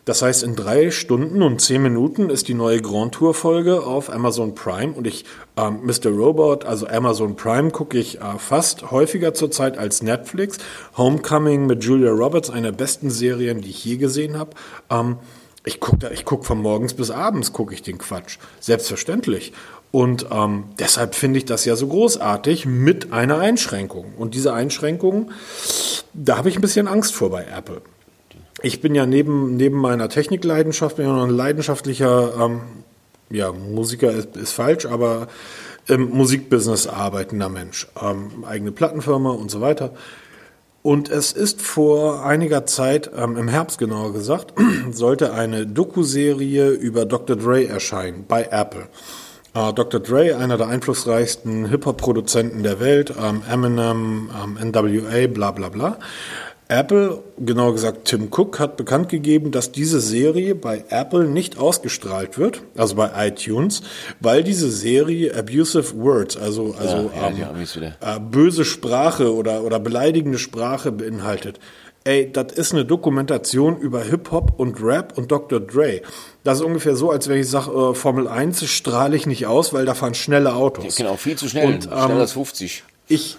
[0.09, 4.11] Das heißt, in drei Stunden und zehn Minuten ist die neue Grand Tour Folge auf
[4.11, 5.27] Amazon Prime und ich,
[5.59, 6.09] ähm, Mr.
[6.09, 10.57] Robot, also Amazon Prime gucke ich äh, fast häufiger zurzeit als Netflix.
[10.97, 14.53] Homecoming mit Julia Roberts, eine der besten Serien, die ich je gesehen habe.
[14.89, 15.19] Ähm,
[15.67, 18.39] ich gucke ich guck von morgens bis abends gucke ich den Quatsch.
[18.61, 19.53] Selbstverständlich.
[19.91, 24.15] Und ähm, deshalb finde ich das ja so großartig mit einer Einschränkung.
[24.17, 25.33] Und diese Einschränkung,
[26.15, 27.83] da habe ich ein bisschen Angst vor bei Apple
[28.63, 32.61] ich bin ja neben, neben meiner Technikleidenschaft bin ja noch ein leidenschaftlicher, ähm,
[33.31, 35.29] ja, Musiker ist, ist falsch, aber
[35.87, 37.89] im Musikbusiness arbeitender Mensch.
[38.01, 39.93] Ähm, eigene Plattenfirma und so weiter.
[40.83, 44.55] Und es ist vor einiger Zeit, ähm, im Herbst genauer gesagt,
[44.93, 47.37] sollte eine Doku-Serie über Dr.
[47.37, 48.89] Dre erscheinen bei Apple.
[49.55, 50.01] Äh, Dr.
[50.01, 55.99] Dre, einer der einflussreichsten Hip-Hop-Produzenten der Welt, ähm, Eminem, ähm, NWA, bla bla bla.
[56.69, 62.37] Apple, genauer gesagt Tim Cook, hat bekannt gegeben, dass diese Serie bei Apple nicht ausgestrahlt
[62.37, 63.83] wird, also bei iTunes,
[64.21, 69.81] weil diese Serie abusive words, also, also ja, ja, ähm, äh, böse Sprache oder, oder
[69.81, 71.59] beleidigende Sprache beinhaltet.
[72.05, 75.61] Ey, das ist eine Dokumentation über Hip-Hop und Rap und Dr.
[75.61, 76.03] Dre.
[76.45, 79.73] Das ist ungefähr so, als wenn ich sage, äh, Formel 1 strahle ich nicht aus,
[79.73, 80.99] weil da fahren schnelle Autos.
[80.99, 82.85] Ja, genau, viel zu schnell, und, ähm, schneller als 50.
[83.09, 83.37] Ich,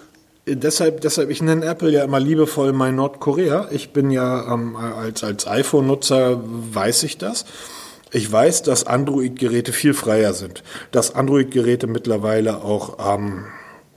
[0.55, 3.67] deshalb, deshalb, ich nenne Apple ja immer liebevoll mein Nordkorea.
[3.71, 7.45] Ich bin ja ähm, als, als iPhone-Nutzer weiß ich das.
[8.11, 10.63] Ich weiß, dass Android-Geräte viel freier sind.
[10.91, 13.45] Dass Android-Geräte mittlerweile auch ähm,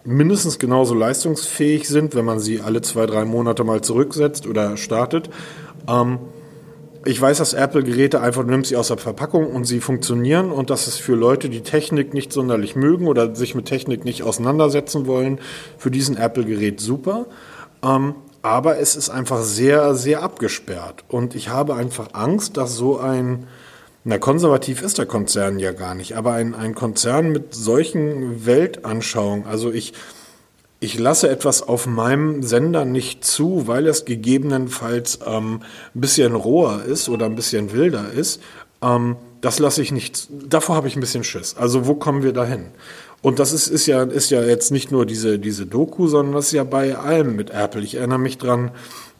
[0.05, 5.31] mindestens genauso leistungsfähig sind, wenn man sie alle zwei, drei Monate mal zurücksetzt oder startet.
[5.89, 6.19] Ähm,
[7.05, 10.71] ich weiß, dass Apple-Geräte einfach, du nimmst sie aus der Verpackung und sie funktionieren und
[10.71, 15.07] das ist für Leute, die Technik nicht sonderlich mögen oder sich mit Technik nicht auseinandersetzen
[15.07, 15.41] wollen,
[15.79, 17.27] für diesen Apple-Gerät super.
[17.83, 22.99] Ähm, aber es ist einfach sehr, sehr abgesperrt und ich habe einfach Angst, dass so
[22.99, 23.47] ein,
[24.05, 29.47] na, konservativ ist der Konzern ja gar nicht, aber ein, ein Konzern mit solchen Weltanschauungen,
[29.47, 29.95] also ich,
[30.83, 35.61] ich lasse etwas auf meinem Sender nicht zu, weil es gegebenenfalls ähm,
[35.95, 38.43] ein bisschen roher ist oder ein bisschen wilder ist.
[38.83, 40.27] Ähm, das lasse ich nicht.
[40.31, 41.57] Davor habe ich ein bisschen Schiss.
[41.57, 42.67] Also wo kommen wir dahin?
[43.23, 46.47] Und das ist, ist, ja, ist ja jetzt nicht nur diese, diese Doku, sondern das
[46.47, 47.83] ist ja bei allem mit Apple.
[47.83, 48.73] Ich erinnere mich dran,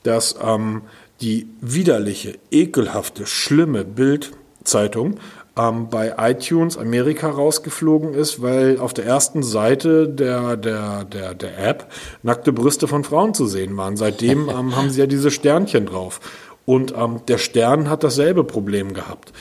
[0.03, 0.83] dass ähm,
[1.21, 5.21] die widerliche, ekelhafte, schlimme Bildzeitung
[5.57, 11.59] ähm, bei iTunes Amerika rausgeflogen ist, weil auf der ersten Seite der, der, der, der
[11.59, 11.89] App
[12.23, 13.97] nackte Brüste von Frauen zu sehen waren.
[13.97, 16.21] Seitdem ähm, haben sie ja diese Sternchen drauf.
[16.65, 19.33] Und ähm, der Stern hat dasselbe Problem gehabt.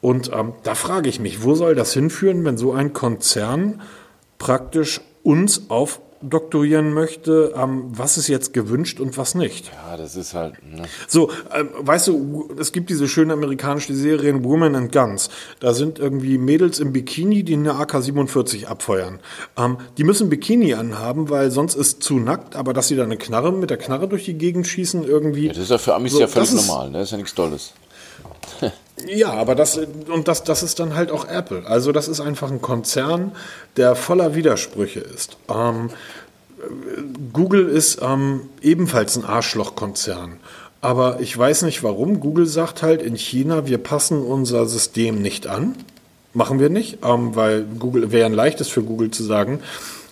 [0.00, 3.80] Und ähm, da frage ich mich, wo soll das hinführen, wenn so ein Konzern
[4.38, 9.70] praktisch uns auf doktorieren möchte, ähm, was ist jetzt gewünscht und was nicht.
[9.72, 10.54] Ja, das ist halt.
[10.64, 10.82] Ne?
[11.08, 15.28] So, ähm, weißt du, es gibt diese schöne amerikanische Serien Women and Guns.
[15.60, 19.20] Da sind irgendwie Mädels im Bikini, die eine AK-47 abfeuern.
[19.56, 23.16] Ähm, die müssen Bikini anhaben, weil sonst ist zu nackt, aber dass sie da eine
[23.16, 25.46] Knarre mit der Knarre durch die Gegend schießen, irgendwie.
[25.46, 26.98] Ja, das ist ja für Amis So, ja völlig normal, ne?
[26.98, 27.72] Das ist ja nichts Tolles.
[29.06, 31.66] Ja, aber das und das, das ist dann halt auch Apple.
[31.66, 33.32] Also das ist einfach ein Konzern,
[33.76, 35.36] der voller Widersprüche ist.
[35.50, 35.90] Ähm,
[37.32, 40.38] Google ist ähm, ebenfalls ein Arschlochkonzern.
[40.80, 42.20] Aber ich weiß nicht warum.
[42.20, 45.74] Google sagt halt in China, wir passen unser System nicht an.
[46.32, 49.60] Machen wir nicht, ähm, weil Google wäre ein leichtes für Google zu sagen,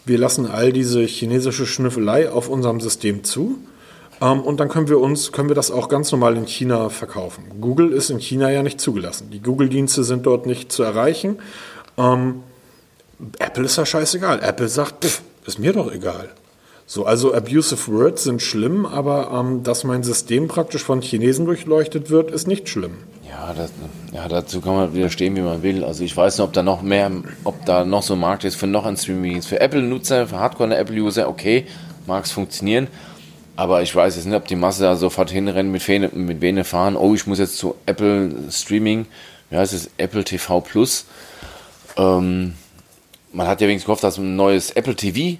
[0.06, 3.58] wir lassen all diese chinesische Schnüffelei auf unserem System zu.
[4.20, 7.44] Ähm, und dann können wir uns, können wir das auch ganz normal in China verkaufen.
[7.60, 9.30] Google ist in China ja nicht zugelassen.
[9.30, 11.38] Die Google-Dienste sind dort nicht zu erreichen.
[11.96, 12.42] Ähm,
[13.38, 14.40] Apple ist ja scheißegal.
[14.42, 16.30] Apple sagt, pff, ist mir doch egal.
[16.86, 22.10] So, also abusive words sind schlimm, aber ähm, dass mein System praktisch von Chinesen durchleuchtet
[22.10, 22.98] wird, ist nicht schlimm.
[23.26, 23.72] Ja, das,
[24.12, 25.82] ja, dazu kann man widerstehen, wie man will.
[25.82, 27.10] Also ich weiß nicht, ob da noch mehr,
[27.44, 29.40] ob da noch so ein Markt ist für noch ein Streaming.
[29.40, 31.66] Für Apple-Nutzer, für Hardcore-Apple-User, okay,
[32.06, 32.88] mag es funktionieren.
[33.56, 36.64] Aber ich weiß jetzt nicht, ob die Masse da sofort hinrennt, mit Vene, mit Vene
[36.64, 36.96] fahren.
[36.96, 39.06] Oh, ich muss jetzt zu Apple Streaming.
[39.50, 39.90] Wie heißt es?
[39.96, 41.06] Apple TV Plus.
[41.96, 42.54] Ähm,
[43.32, 45.38] man hat ja wenigstens gehofft, dass ein neues Apple TV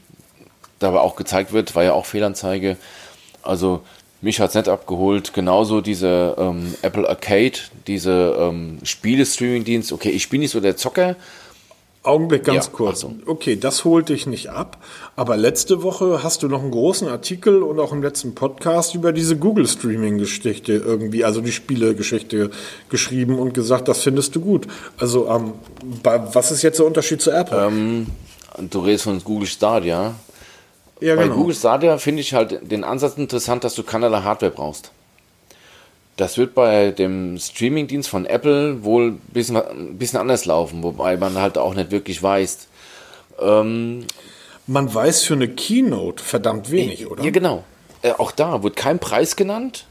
[0.78, 2.76] dabei auch gezeigt wird, war ja auch Fehlanzeige.
[3.42, 3.82] Also
[4.20, 5.32] mich hat es nicht abgeholt.
[5.32, 9.92] Genauso diese ähm, Apple Arcade, diese ähm, Spiele-Streaming-Dienst.
[9.92, 11.16] Okay, ich bin nicht so der Zocker.
[12.04, 12.98] Augenblick ganz Ja, kurz.
[12.98, 13.22] Achtung.
[13.26, 14.76] Okay, das holt dich nicht ab.
[15.16, 19.12] Aber letzte Woche hast du noch einen großen Artikel und auch im letzten Podcast über
[19.12, 22.50] diese Google-Streaming-Geschichte irgendwie, also die Spiele-Geschichte
[22.90, 24.66] geschrieben und gesagt, das findest du gut.
[24.98, 25.54] Also, ähm,
[26.02, 27.58] was ist jetzt der Unterschied zu Apple?
[27.68, 28.06] Ähm,
[28.70, 30.14] du redest von Google Stadia.
[31.00, 31.36] ja, Bei genau.
[31.36, 34.90] Google Stadia finde ich halt den Ansatz interessant, dass du keinerlei Hardware brauchst.
[36.16, 41.16] Das wird bei dem Streaming-Dienst von Apple wohl ein bisschen, ein bisschen anders laufen, wobei
[41.16, 42.68] man halt auch nicht wirklich weiß.
[43.40, 44.06] Ähm,
[44.66, 47.24] Man weiß für eine Keynote verdammt wenig, oder?
[47.24, 47.64] Ja, genau.
[48.02, 49.86] Äh, auch da wird kein Preis genannt,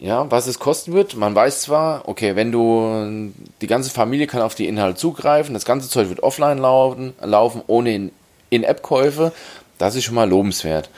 [0.00, 1.16] ja, was es kosten wird.
[1.16, 5.64] Man weiß zwar, okay, wenn du, die ganze Familie kann auf die Inhalte zugreifen, das
[5.66, 8.12] ganze Zeug wird offline laufen, laufen ohne In-
[8.50, 9.32] In-App-Käufe.
[9.76, 10.88] Das ist schon mal lobenswert.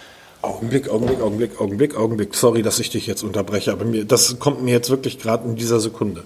[0.43, 2.34] Augenblick, Augenblick, Augenblick, Augenblick, Augenblick.
[2.34, 5.57] Sorry, dass ich dich jetzt unterbreche, aber mir, das kommt mir jetzt wirklich gerade in
[5.57, 6.24] dieser Sekunde.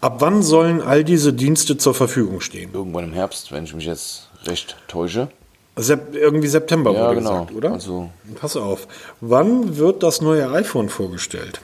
[0.00, 2.70] Ab wann sollen all diese Dienste zur Verfügung stehen?
[2.74, 5.28] Irgendwann im Herbst, wenn ich mich jetzt recht täusche.
[5.76, 7.30] Sep irgendwie September Ja, wurde genau.
[7.30, 7.72] gesagt, oder?
[7.72, 8.10] Also-
[8.40, 8.88] Pass auf.
[9.20, 11.60] Wann wird das neue iPhone vorgestellt?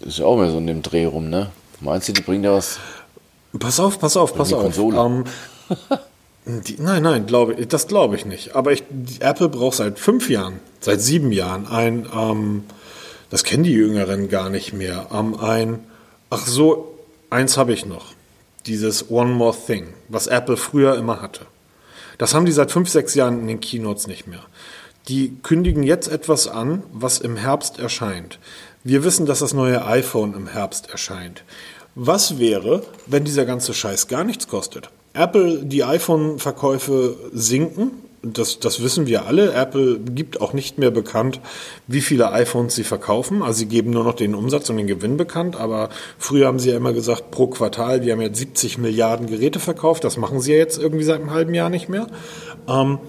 [0.00, 1.50] Ist ja auch mehr so in dem Dreh rum, ne?
[1.80, 2.78] Meinst du, die bringen da was?
[3.58, 4.62] Pass auf, pass auf, pass die auf.
[4.62, 4.96] Konsole.
[4.98, 5.24] Ähm,
[6.44, 8.56] die, nein, nein, glaube das glaube ich nicht.
[8.56, 8.84] Aber ich,
[9.20, 12.64] Apple braucht seit fünf Jahren, seit sieben Jahren ein, ähm,
[13.30, 15.80] das kennen die Jüngeren gar nicht mehr, ähm, ein,
[16.30, 16.98] ach so,
[17.30, 18.06] eins habe ich noch.
[18.66, 21.46] Dieses One More Thing, was Apple früher immer hatte.
[22.18, 24.42] Das haben die seit fünf, sechs Jahren in den Keynotes nicht mehr.
[25.08, 28.38] Die kündigen jetzt etwas an, was im Herbst erscheint.
[28.84, 31.42] Wir wissen, dass das neue iPhone im Herbst erscheint.
[31.94, 34.90] Was wäre, wenn dieser ganze Scheiß gar nichts kostet?
[35.14, 37.92] Apple, die iPhone-Verkäufe sinken.
[38.22, 39.52] Das, das wissen wir alle.
[39.52, 41.40] Apple gibt auch nicht mehr bekannt,
[41.88, 43.42] wie viele iPhones sie verkaufen.
[43.42, 45.56] Also sie geben nur noch den Umsatz und den Gewinn bekannt.
[45.56, 45.88] Aber
[46.18, 50.04] früher haben sie ja immer gesagt, pro Quartal, wir haben jetzt 70 Milliarden Geräte verkauft.
[50.04, 52.06] Das machen sie ja jetzt irgendwie seit einem halben Jahr nicht mehr.
[52.68, 53.00] Ähm,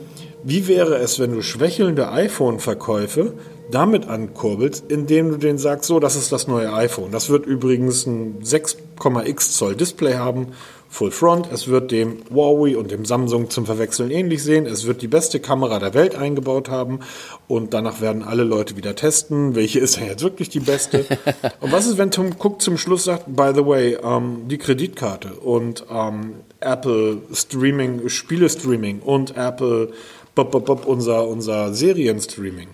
[0.44, 3.34] wie wäre es, wenn du schwächelnde iPhone-Verkäufe
[3.72, 7.12] damit ankurbelst, indem du denen sagst, so, das ist das neue iPhone.
[7.12, 10.48] Das wird übrigens ein 6,x Zoll Display haben,
[10.94, 11.50] Full Front.
[11.52, 14.68] Es wird dem Huawei und dem Samsung zum Verwechseln ähnlich sehen.
[14.68, 17.00] Es wird die beste Kamera der Welt eingebaut haben
[17.48, 21.04] und danach werden alle Leute wieder testen, welche ist denn jetzt wirklich die beste.
[21.62, 25.34] und was ist, wenn Tom Cook zum Schluss sagt, by the way, ähm, die Kreditkarte
[25.34, 29.90] und ähm, Apple Streaming, Spiele-Streaming und Apple
[30.36, 32.68] bop, bop, bop, unser, unser Serien-Streaming.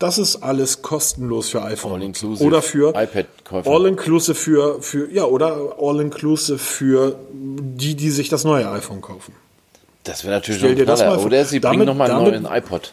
[0.00, 1.92] Das ist alles kostenlos für iPhone.
[1.92, 3.70] All-inclusive Oder für iPad-Käufer.
[3.70, 9.34] All-inclusive für, für, ja, oder All-inclusive für die, die sich das neue iPhone kaufen.
[10.04, 11.12] Das wäre natürlich Stell noch ein das Knaller.
[11.12, 11.26] mal vor.
[11.26, 12.92] Oder sie Damit- bringen nochmal einen neuen iPod.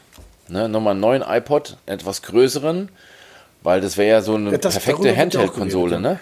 [0.49, 0.68] Ne?
[0.70, 2.89] Nochmal einen neuen iPod, etwas größeren,
[3.64, 6.20] weil das wäre ja so eine das- perfekte Handheld-Konsole, ne?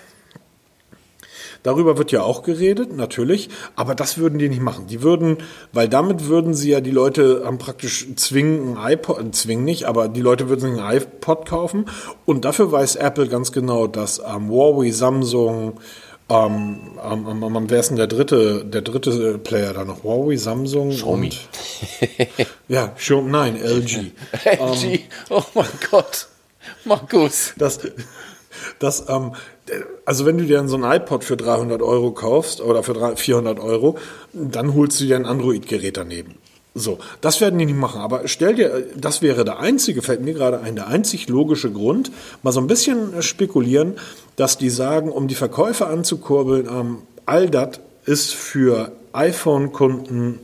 [1.66, 4.86] Darüber wird ja auch geredet, natürlich, aber das würden die nicht machen.
[4.86, 5.38] Die würden,
[5.74, 9.86] weil damit würden sie ja die Leute ähm, praktisch zwingen, ein iPod, äh, zwingen nicht,
[9.86, 11.86] aber die Leute würden sich ein iPod kaufen
[12.28, 15.80] und dafür weiß Apple ganz genau, dass ähm, Huawei, Samsung,
[16.30, 20.04] Ähm, ähm, ähm, ähm, wer ist denn der dritte, der dritte Player da noch?
[20.04, 21.28] Huawei, Samsung Xiaomi.
[21.28, 24.12] und ja, Xiaomi, nein, LG.
[24.44, 25.00] LG,
[25.30, 26.28] oh mein Gott.
[26.84, 27.54] Markus.
[27.58, 27.80] Das,
[28.80, 29.34] das, ähm,
[30.06, 33.98] also wenn du dir so ein iPod für 300 Euro kaufst oder für 400 Euro,
[34.34, 36.36] dann holst du dir ein Android-Gerät daneben.
[36.78, 38.02] So, das werden die nicht machen.
[38.02, 42.12] Aber stell dir, das wäre der einzige, fällt mir gerade ein, der einzig logische Grund,
[42.44, 43.96] mal so ein bisschen spekulieren,
[44.36, 50.40] dass die sagen, um die Verkäufe anzukurbeln, ähm, all das ist für iPhone-Kunden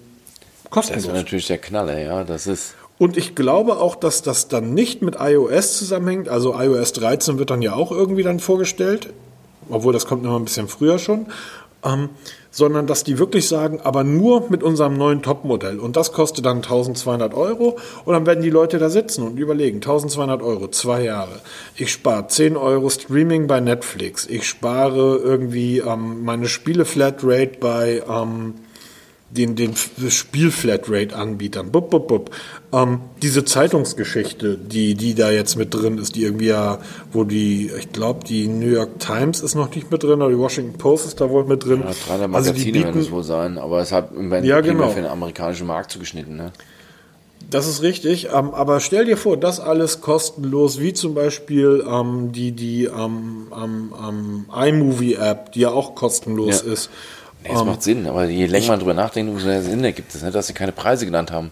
[0.69, 1.03] kostenlos.
[1.03, 2.23] Das ist natürlich der Knaller, ja.
[2.23, 2.75] Das ist.
[3.01, 6.29] Und ich glaube auch, dass das dann nicht mit iOS zusammenhängt.
[6.29, 9.11] Also iOS 13 wird dann ja auch irgendwie dann vorgestellt,
[9.71, 11.25] obwohl das kommt noch ein bisschen früher schon.
[11.83, 12.09] Ähm,
[12.51, 15.79] sondern dass die wirklich sagen, aber nur mit unserem neuen Topmodell.
[15.79, 17.79] Und das kostet dann 1200 Euro.
[18.05, 21.41] Und dann werden die Leute da sitzen und überlegen, 1200 Euro, zwei Jahre.
[21.75, 24.27] Ich spare 10 Euro Streaming bei Netflix.
[24.27, 28.03] Ich spare irgendwie ähm, meine Spiele-Flatrate bei...
[28.07, 28.53] Ähm,
[29.31, 31.71] den, den Spiel-Flatrate-Anbietern.
[31.71, 32.31] Bup, bup, bup.
[32.73, 36.79] Ähm, diese Zeitungsgeschichte, die, die da jetzt mit drin ist, die irgendwie ja,
[37.11, 40.37] wo die, ich glaube, die New York Times ist noch nicht mit drin, oder die
[40.37, 41.83] Washington Post ist da wohl mit drin.
[41.85, 44.43] Ja, drei der Magazine also die bieten, werden es wohl sein, aber es hat irgendwann
[44.43, 44.89] ja, genau.
[44.89, 46.51] für den amerikanischen Markt zugeschnitten, ne?
[47.49, 52.31] Das ist richtig, ähm, aber stell dir vor, das alles kostenlos, wie zum Beispiel ähm,
[52.31, 53.47] die, die ähm,
[54.55, 56.71] iMovie-App, die ja auch kostenlos ja.
[56.71, 56.89] ist.
[57.43, 60.13] Nee, das um, macht Sinn, aber je länger man drüber nachdenkt, umso mehr Sinn ergibt
[60.13, 61.51] es, ne, dass sie keine Preise genannt haben.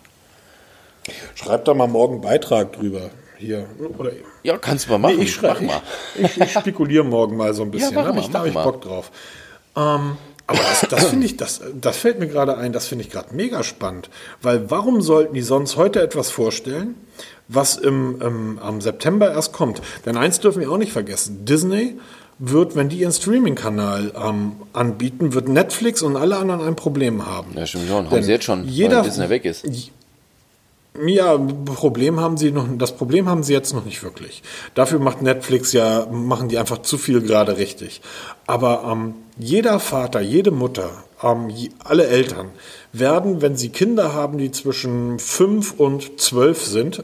[1.35, 3.09] Schreib da mal morgen einen Beitrag drüber.
[3.37, 3.65] Hier.
[3.97, 4.11] Oder,
[4.43, 5.17] ja, kannst du mal machen.
[5.17, 5.81] Nee, ich, mach mal.
[6.15, 7.95] ich, ich, spekuliere morgen mal so ein bisschen.
[7.95, 9.11] Ja, da habe ich, Bock drauf.
[9.77, 13.11] Ähm, aber das, das finde ich, das, das fällt mir gerade ein, das finde ich
[13.11, 14.09] gerade mega spannend.
[14.41, 16.95] Weil warum sollten die sonst heute etwas vorstellen,
[17.47, 19.81] was im, im, am September erst kommt?
[20.05, 21.45] Denn eins dürfen wir auch nicht vergessen.
[21.45, 21.99] Disney
[22.39, 27.51] wird, wenn die ihren Streaming-Kanal ähm, anbieten, wird Netflix und alle anderen ein Problem haben.
[27.55, 28.09] Ja, stimmt schon.
[28.09, 29.65] Haben sie jetzt schon, jeder, weil Disney weg ist.
[31.05, 34.41] Ja, Problem haben sie noch, das Problem haben sie jetzt noch nicht wirklich.
[34.73, 38.01] Dafür macht Netflix ja, machen die einfach zu viel gerade richtig.
[38.47, 40.89] Aber ähm, jeder Vater, jede Mutter,
[41.21, 42.49] ähm, alle Eltern
[42.91, 47.03] werden, wenn sie Kinder haben, die zwischen fünf und zwölf sind,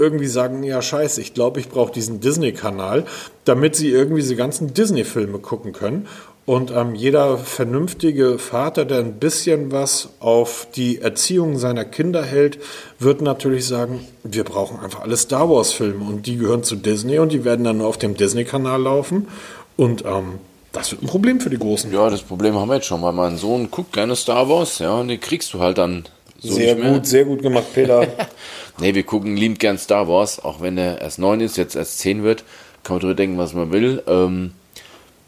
[0.00, 3.04] irgendwie sagen, ja scheiße, ich glaube, ich brauche diesen Disney-Kanal,
[3.44, 6.08] damit sie irgendwie diese ganzen Disney-Filme gucken können.
[6.46, 12.58] Und ähm, jeder vernünftige Vater, der ein bisschen was auf die Erziehung seiner Kinder hält,
[12.98, 17.30] wird natürlich sagen, wir brauchen einfach alle Star Wars-Filme und die gehören zu Disney und
[17.30, 19.28] die werden dann nur auf dem Disney-Kanal laufen.
[19.76, 20.40] Und ähm,
[20.72, 21.92] das wird ein Problem für die Großen.
[21.92, 24.94] Ja, das Problem haben wir jetzt schon, weil mein Sohn guckt gerne Star Wars, ja,
[24.94, 26.04] und den kriegst du halt dann
[26.42, 28.06] so Sehr gut, sehr gut gemacht, Peter.
[28.80, 31.98] nee, wir gucken liebend gern Star Wars, auch wenn er erst neun ist, jetzt erst
[31.98, 32.44] zehn wird.
[32.82, 34.02] Kann man drüber denken, was man will.
[34.06, 34.52] Ähm,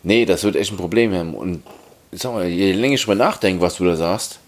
[0.03, 1.35] nee, das wird echt ein Problem haben.
[1.35, 1.63] Und
[2.13, 4.41] ich sag mal, je länger ich drüber nachdenke, was du da sagst,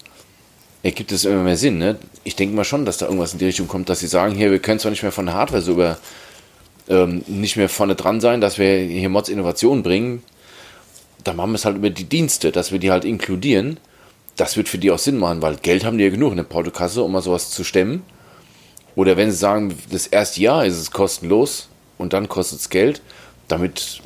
[0.81, 1.77] ergibt es immer mehr Sinn.
[1.77, 1.97] Ne?
[2.23, 4.49] Ich denke mal schon, dass da irgendwas in die Richtung kommt, dass sie sagen, hier,
[4.49, 5.99] wir können zwar nicht mehr von der Hardware so über
[6.89, 10.23] ähm, nicht mehr vorne dran sein, dass wir hier Mods Innovationen bringen.
[11.23, 13.77] Da machen wir es halt über die Dienste, dass wir die halt inkludieren
[14.35, 16.43] das wird für die auch Sinn machen, weil Geld haben die ja genug in der
[16.43, 18.03] Portokasse, um mal sowas zu stemmen.
[18.95, 21.67] Oder wenn sie sagen, das erste Jahr ist es kostenlos
[21.97, 23.01] und dann kostet es Geld,
[23.47, 24.01] damit,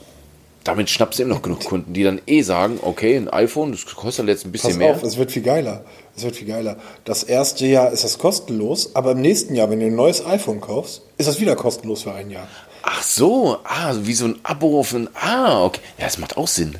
[0.63, 3.85] damit schnappst du eben noch genug Kunden, die dann eh sagen, okay, ein iPhone, das
[3.85, 4.91] kostet jetzt ein bisschen Pass mehr.
[4.91, 5.83] Auf, es wird viel geiler.
[6.15, 6.77] Es wird viel geiler.
[7.05, 10.59] Das erste Jahr ist das kostenlos, aber im nächsten Jahr, wenn du ein neues iPhone
[10.59, 12.47] kaufst, ist das wieder kostenlos für ein Jahr.
[12.81, 15.81] Ach so, ah, wie so ein Abo auf ein, ah, okay.
[15.97, 16.79] Ja, das macht auch Sinn.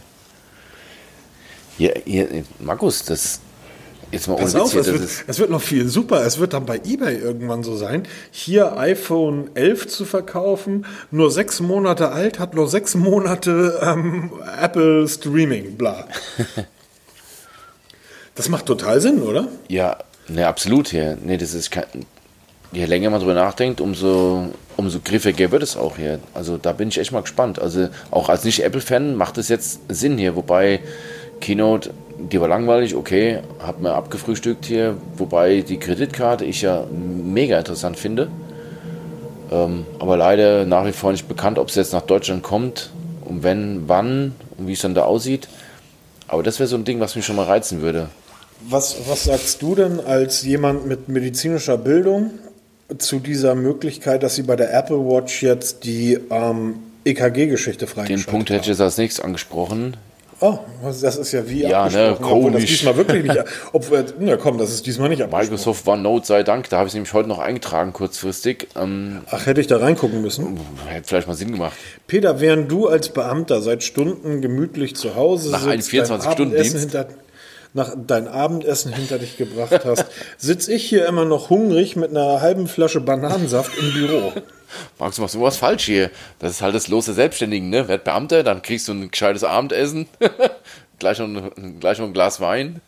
[1.79, 2.27] Ja, hier,
[2.59, 3.39] Markus, das
[4.11, 6.25] jetzt mal Pass auf, es, wird, es wird noch viel super.
[6.25, 11.59] Es wird dann bei eBay irgendwann so sein, hier iPhone 11 zu verkaufen, nur sechs
[11.61, 16.07] Monate alt, hat nur sechs Monate ähm, Apple Streaming, bla.
[18.35, 19.47] das macht total Sinn, oder?
[19.67, 20.91] Ja, ne, absolut.
[20.91, 21.15] Ja.
[21.15, 21.85] Nee, das ist kein,
[22.71, 26.19] je länger man drüber nachdenkt, umso, umso griffiger wird es auch hier.
[26.33, 27.59] Also da bin ich echt mal gespannt.
[27.59, 30.81] Also auch als Nicht-Apple-Fan macht es jetzt Sinn hier, wobei
[31.39, 37.57] Keynote, die war langweilig, okay, hat mir abgefrühstückt hier, wobei die Kreditkarte ich ja mega
[37.57, 38.29] interessant finde.
[39.51, 42.91] Ähm, aber leider nach wie vor nicht bekannt, ob es jetzt nach Deutschland kommt
[43.25, 45.47] und wenn, wann und wie es dann da aussieht.
[46.27, 48.09] Aber das wäre so ein Ding, was mich schon mal reizen würde.
[48.67, 52.31] Was, was sagst du denn als jemand mit medizinischer Bildung
[52.97, 56.75] zu dieser Möglichkeit, dass sie bei der Apple Watch jetzt die ähm,
[57.05, 59.95] EKG-Geschichte freigeschaltet Den Punkt hätte ich jetzt als nächstes angesprochen
[60.41, 62.65] Oh, das ist ja wie Ja, ne, obwohl das komisch.
[62.65, 63.43] diesmal wirklich nicht.
[63.73, 65.19] Obwohl, na komm, das ist diesmal nicht.
[65.29, 68.67] Microsoft OneNote sei Dank, da habe ich es nämlich heute noch eingetragen, kurzfristig.
[68.77, 70.57] Ähm, Ach, hätte ich da reingucken müssen.
[70.87, 71.73] hätte vielleicht mal Sinn gemacht.
[72.07, 76.39] Peter, während du als Beamter seit Stunden gemütlich zu Hause Nach sitzt, dein 24-Stunden-Dienst?
[76.39, 77.07] Abendessen hinter,
[77.73, 80.05] nach dein Abendessen hinter dich gebracht hast,
[80.37, 84.31] sitze ich hier immer noch hungrig mit einer halben Flasche Bananensaft im Büro.
[84.97, 86.11] Max, du machst irgendwas falsch hier.
[86.39, 87.87] Das ist halt das Los der Selbstständigen, ne?
[87.87, 90.07] Werd Beamter, dann kriegst du ein gescheites Abendessen.
[90.99, 92.81] gleich, noch, ein- gleich noch ein Glas Wein.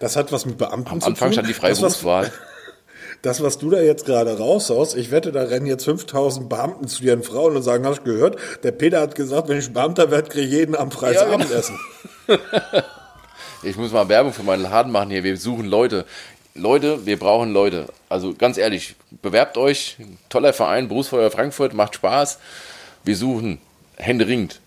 [0.00, 1.32] Das hat was mit Beamten Am zu Anfang tun.
[1.34, 2.32] stand die freie das, was, Berufswahl.
[3.22, 7.02] das, was du da jetzt gerade raushaust, ich wette, da rennen jetzt 5000 Beamten zu
[7.02, 8.36] ihren Frauen und sagen, hast du gehört?
[8.62, 11.34] Der Peter hat gesagt, wenn ich Beamter werde, kriege ich jeden Abend freies Ja, genau.
[11.36, 11.78] Abendessen.
[13.62, 15.24] Ich muss mal Werbung für meinen Laden machen hier.
[15.24, 16.04] Wir suchen Leute.
[16.56, 17.86] Leute, wir brauchen Leute.
[18.08, 19.96] Also ganz ehrlich, bewerbt euch.
[20.28, 22.38] Toller Verein, Berufsfeuer Frankfurt, macht Spaß.
[23.04, 23.58] Wir suchen
[23.96, 24.60] händeringend.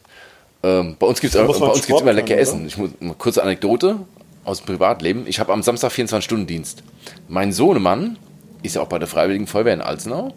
[0.64, 2.68] Ähm, bei uns gibt es immer lecker können, Essen.
[2.68, 3.98] Ich muss, eine kurze Anekdote
[4.44, 5.26] aus dem Privatleben.
[5.28, 6.84] Ich habe am Samstag 24-Stunden-Dienst.
[7.28, 8.18] Mein Sohnemann
[8.62, 10.34] ist ja auch bei der Freiwilligen Feuerwehr in Alzenau.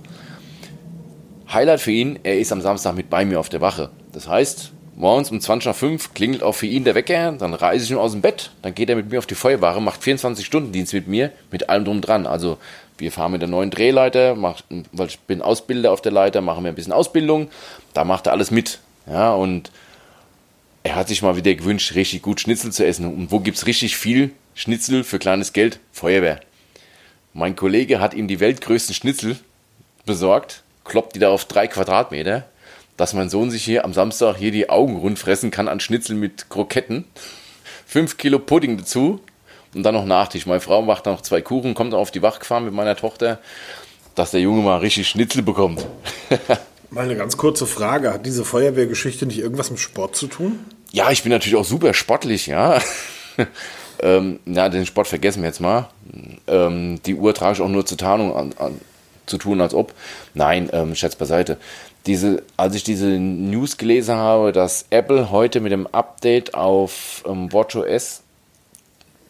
[1.53, 3.91] Highlight für ihn, er ist am Samstag mit bei mir auf der Wache.
[4.13, 7.85] Das heißt, morgens um 20 nach 5 klingelt auch für ihn der Wecker, dann reise
[7.85, 10.93] ich ihn aus dem Bett, dann geht er mit mir auf die Feuerwache, macht 24-Stunden-Dienst
[10.93, 12.27] mit mir, mit allem drum dran.
[12.27, 12.59] Also
[12.99, 14.63] wir fahren mit der neuen Drehleiter, mach,
[14.93, 17.49] weil ich bin Ausbilder auf der Leiter, machen wir ein bisschen Ausbildung,
[17.95, 18.79] da macht er alles mit.
[19.07, 19.71] Ja, und
[20.85, 23.07] er hat sich mal wieder gewünscht, richtig gut Schnitzel zu essen.
[23.07, 25.81] Und wo gibt's richtig viel Schnitzel für kleines Geld?
[25.93, 26.41] Feuerwehr.
[27.33, 29.39] Mein Kollege hat ihm die weltgrößten Schnitzel
[30.05, 32.45] besorgt, kloppt die da auf drei Quadratmeter,
[32.97, 36.17] dass mein Sohn sich hier am Samstag hier die Augen rund fressen kann an Schnitzel
[36.17, 37.05] mit Kroketten.
[37.87, 39.21] Fünf Kilo Pudding dazu
[39.75, 40.47] und dann noch Nachtisch.
[40.47, 42.97] Meine Frau macht dann noch zwei Kuchen, kommt dann auf die Wache gefahren mit meiner
[42.97, 43.39] Tochter,
[44.15, 45.87] dass der Junge mal richtig Schnitzel bekommt.
[46.93, 48.13] Mal eine ganz kurze Frage.
[48.13, 50.59] Hat diese Feuerwehrgeschichte nicht irgendwas mit Sport zu tun?
[50.93, 52.83] Ja, ich bin natürlich auch super sportlich, ja.
[54.03, 55.89] ähm, na, den Sport vergessen wir jetzt mal.
[56.47, 58.79] Ähm, die Uhr trage ich auch nur zur Tarnung an, an,
[59.25, 59.95] zu tun, als ob.
[60.35, 61.57] Nein, ähm, Scherz beiseite.
[62.07, 67.53] Diese, als ich diese News gelesen habe, dass Apple heute mit dem Update auf ähm,
[67.53, 68.23] WatchOS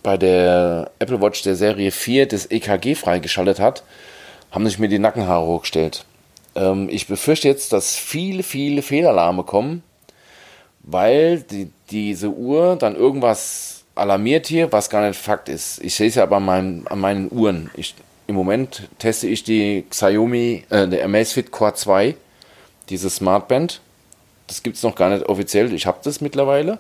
[0.03, 3.85] bei der Apple Watch der Serie 4 das EKG freigeschaltet hat,
[4.51, 6.05] haben sich mir die Nackenhaare hochgestellt.
[6.55, 9.83] Ähm, ich befürchte jetzt, dass viele, viele Fehlalarme kommen,
[10.83, 15.83] weil die, diese Uhr dann irgendwas alarmiert hier, was gar nicht Fakt ist.
[15.83, 17.71] Ich sehe es ja aber an meinen, an meinen Uhren.
[17.75, 17.95] Ich,
[18.27, 22.15] Im Moment teste ich die Xiaomi, äh, der Amazfit Core 2,
[22.91, 23.81] dieses Smartband.
[24.47, 25.73] Das gibt es noch gar nicht offiziell.
[25.73, 26.79] Ich habe das mittlerweile.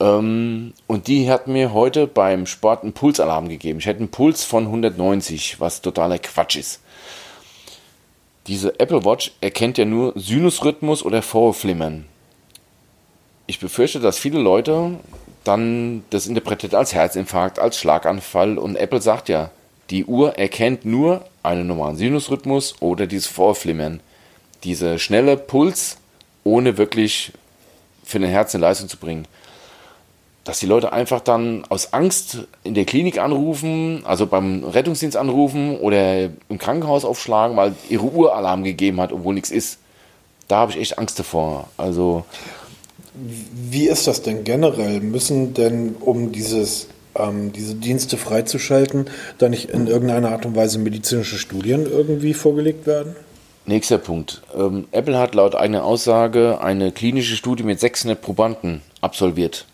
[0.00, 3.78] Ähm, und die hat mir heute beim Sport einen Pulsalarm gegeben.
[3.78, 6.80] Ich hätte einen Puls von 190, was totaler Quatsch ist.
[8.46, 12.06] Diese Apple Watch erkennt ja nur Sinusrhythmus oder Vorflimmern.
[13.46, 14.98] Ich befürchte, dass viele Leute
[15.44, 19.50] dann das interpretiert als Herzinfarkt, als Schlaganfall und Apple sagt ja,
[19.90, 24.00] die Uhr erkennt nur einen normalen Sinusrhythmus oder dieses Vorflimmern.
[24.64, 25.98] Diese schnelle Puls,
[26.44, 27.32] ohne wirklich
[28.04, 29.26] für den Herz eine Leistung zu bringen
[30.48, 35.76] dass die Leute einfach dann aus Angst in der Klinik anrufen, also beim Rettungsdienst anrufen
[35.76, 39.78] oder im Krankenhaus aufschlagen, weil ihre Uhr Alarm gegeben hat, obwohl nichts ist.
[40.48, 41.68] Da habe ich echt Angst davor.
[41.76, 42.24] Also
[43.12, 45.02] Wie ist das denn generell?
[45.02, 50.78] Müssen denn, um dieses, ähm, diese Dienste freizuschalten, da nicht in irgendeiner Art und Weise
[50.78, 53.14] medizinische Studien irgendwie vorgelegt werden?
[53.68, 54.42] Nächster Punkt.
[54.56, 59.66] Ähm, Apple hat laut eigener Aussage eine klinische Studie mit 600 Probanden absolviert.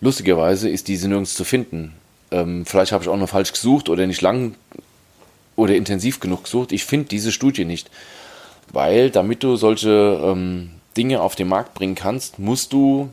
[0.00, 1.94] Lustigerweise ist diese nirgends zu finden.
[2.30, 4.56] Ähm, vielleicht habe ich auch noch falsch gesucht oder nicht lang
[5.54, 6.72] oder intensiv genug gesucht.
[6.72, 7.90] Ich finde diese Studie nicht.
[8.72, 13.08] Weil, damit du solche ähm, Dinge auf den Markt bringen kannst, musst du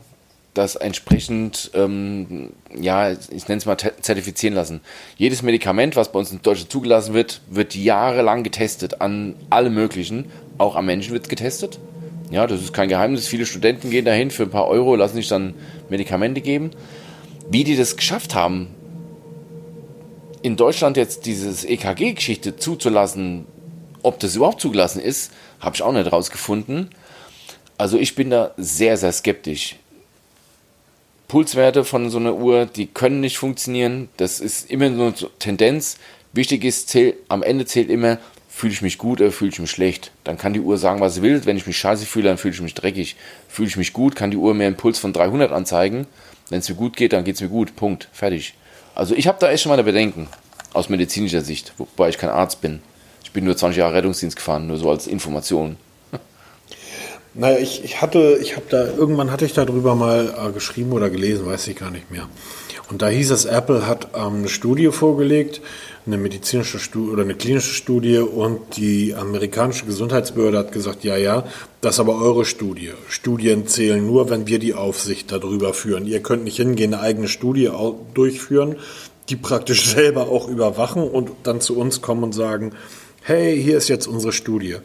[0.54, 4.80] das entsprechend, ähm, ja, ich nenne es mal zertifizieren lassen.
[5.16, 10.30] Jedes Medikament, was bei uns in Deutschland zugelassen wird, wird jahrelang getestet an alle möglichen.
[10.58, 11.78] Auch am Menschen wird getestet.
[12.30, 13.26] Ja, das ist kein Geheimnis.
[13.26, 15.54] Viele Studenten gehen dahin für ein paar Euro, lassen sich dann
[15.90, 16.70] Medikamente geben.
[17.50, 18.68] Wie die das geschafft haben,
[20.42, 23.46] in Deutschland jetzt dieses EKG-Geschichte zuzulassen,
[24.02, 26.90] ob das überhaupt zugelassen ist, habe ich auch nicht rausgefunden.
[27.78, 29.76] Also ich bin da sehr, sehr skeptisch.
[31.34, 34.08] Pulswerte von so einer Uhr, die können nicht funktionieren.
[34.18, 35.96] Das ist immer so Tendenz.
[36.32, 38.18] Wichtig ist, zähl, am Ende zählt immer,
[38.48, 40.12] fühle ich mich gut oder fühle ich mich schlecht.
[40.22, 41.44] Dann kann die Uhr sagen, was sie will.
[41.44, 43.16] Wenn ich mich scheiße fühle, dann fühle ich mich dreckig.
[43.48, 46.06] Fühle ich mich gut, kann die Uhr mir einen Puls von 300 anzeigen.
[46.50, 47.74] Wenn es mir gut geht, dann geht es mir gut.
[47.74, 48.08] Punkt.
[48.12, 48.54] Fertig.
[48.94, 50.28] Also ich habe da echt schon mal Bedenken.
[50.72, 51.72] Aus medizinischer Sicht.
[51.78, 52.80] Wobei ich kein Arzt bin.
[53.24, 55.78] Ich bin nur 20 Jahre Rettungsdienst gefahren, nur so als Information.
[57.36, 61.10] Naja, ich, ich hatte, ich habe da, irgendwann hatte ich darüber mal äh, geschrieben oder
[61.10, 62.28] gelesen, weiß ich gar nicht mehr.
[62.90, 65.60] Und da hieß es, Apple hat ähm, eine Studie vorgelegt,
[66.06, 71.44] eine medizinische Studie oder eine klinische Studie und die amerikanische Gesundheitsbehörde hat gesagt, ja, ja,
[71.80, 72.92] das ist aber eure Studie.
[73.08, 76.06] Studien zählen nur, wenn wir die Aufsicht darüber führen.
[76.06, 77.70] Ihr könnt nicht hingehen, eine eigene Studie
[78.12, 78.76] durchführen,
[79.28, 82.72] die praktisch selber auch überwachen und dann zu uns kommen und sagen,
[83.22, 84.76] hey, hier ist jetzt unsere Studie.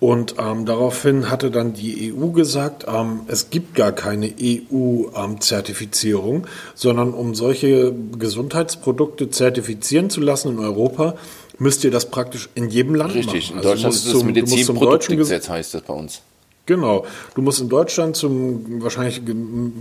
[0.00, 6.44] Und ähm, daraufhin hatte dann die EU gesagt, ähm, es gibt gar keine EU-Zertifizierung, ähm,
[6.74, 11.16] sondern um solche Gesundheitsprodukte zertifizieren zu lassen in Europa,
[11.58, 13.52] müsst ihr das praktisch in jedem Land Richtig, machen.
[13.52, 16.22] in also Deutschland ist das Medizinproduktegesetz, heißt das bei uns.
[16.68, 17.06] Genau.
[17.34, 19.22] Du musst in Deutschland zum wahrscheinlich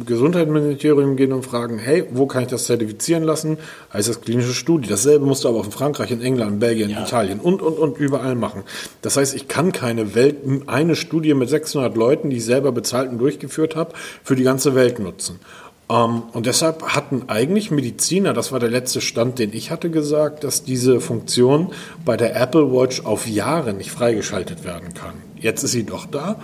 [0.05, 3.57] Gesundheitsministerium gehen und fragen, hey, wo kann ich das zertifizieren lassen?
[3.91, 4.87] Heißt das klinische Studie.
[4.87, 7.03] Dasselbe musst du aber auch in Frankreich, in England, in Belgien, ja.
[7.03, 8.63] Italien und, und, und überall machen.
[9.01, 13.09] Das heißt, ich kann keine Welt, eine Studie mit 600 Leuten, die ich selber bezahlt
[13.11, 15.41] und durchgeführt habe, für die ganze Welt nutzen.
[15.89, 19.89] Um, ähm, und deshalb hatten eigentlich Mediziner, das war der letzte Stand, den ich hatte,
[19.89, 21.73] gesagt, dass diese Funktion
[22.03, 25.13] bei der Apple Watch auf Jahre nicht freigeschaltet werden kann.
[25.39, 26.39] Jetzt ist sie doch da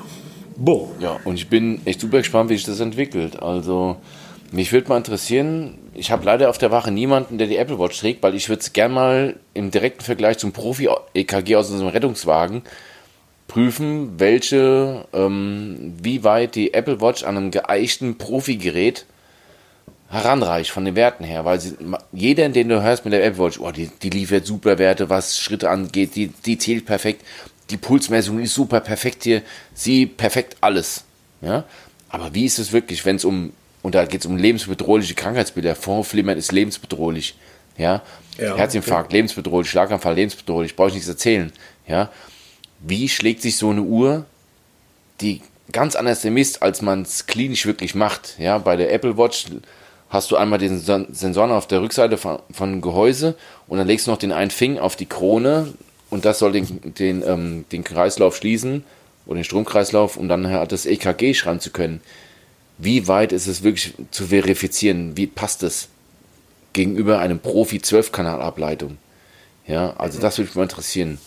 [0.55, 0.89] Boom.
[0.99, 3.41] Ja, und ich bin echt super gespannt, wie sich das entwickelt.
[3.41, 3.97] Also,
[4.51, 7.99] mich würde mal interessieren, ich habe leider auf der Wache niemanden, der die Apple Watch
[7.99, 12.61] trägt, weil ich würde es gerne mal im direkten Vergleich zum Profi-EKG aus unserem Rettungswagen
[13.47, 19.05] prüfen, welche, ähm, wie weit die Apple Watch an einem geeichten Profi-Gerät
[20.09, 21.75] heranreicht von den Werten her, weil sie,
[22.11, 25.39] jeder, den du hörst mit der Apple Watch, oh, die, die liefert super Werte, was
[25.39, 27.25] Schritte angeht, die, die zählt perfekt
[27.69, 29.41] die Pulsmessung ist super perfekt hier,
[29.73, 31.03] sie perfekt alles.
[31.41, 31.63] Ja?
[32.09, 35.75] Aber wie ist es wirklich, wenn es um, und da geht es um lebensbedrohliche Krankheitsbilder,
[35.75, 37.35] Vorflimmern ist lebensbedrohlich.
[37.77, 38.01] Ja?
[38.37, 39.17] ja Herzinfarkt, okay.
[39.17, 41.51] lebensbedrohlich, Schlaganfall, lebensbedrohlich, brauche ich nichts erzählen.
[41.87, 42.09] Ja?
[42.79, 44.25] Wie schlägt sich so eine Uhr,
[45.21, 45.41] die
[45.71, 48.37] ganz anders misst, als man es klinisch wirklich macht?
[48.39, 48.57] Ja?
[48.57, 49.45] Bei der Apple Watch
[50.09, 53.35] hast du einmal den Sensoren auf der Rückseite von, von Gehäuse
[53.67, 55.73] und dann legst du noch den einen Finger auf die Krone
[56.13, 58.83] und das soll den, den, ähm, den Kreislauf schließen
[59.25, 62.01] oder den Stromkreislauf, um dann halt das EKG schreiben zu können.
[62.77, 65.17] Wie weit ist es wirklich zu verifizieren?
[65.17, 65.89] Wie passt es
[66.73, 68.97] gegenüber einem Profi-12-Kanal-Ableitung?
[69.67, 71.17] Ja, also das würde mich mal interessieren.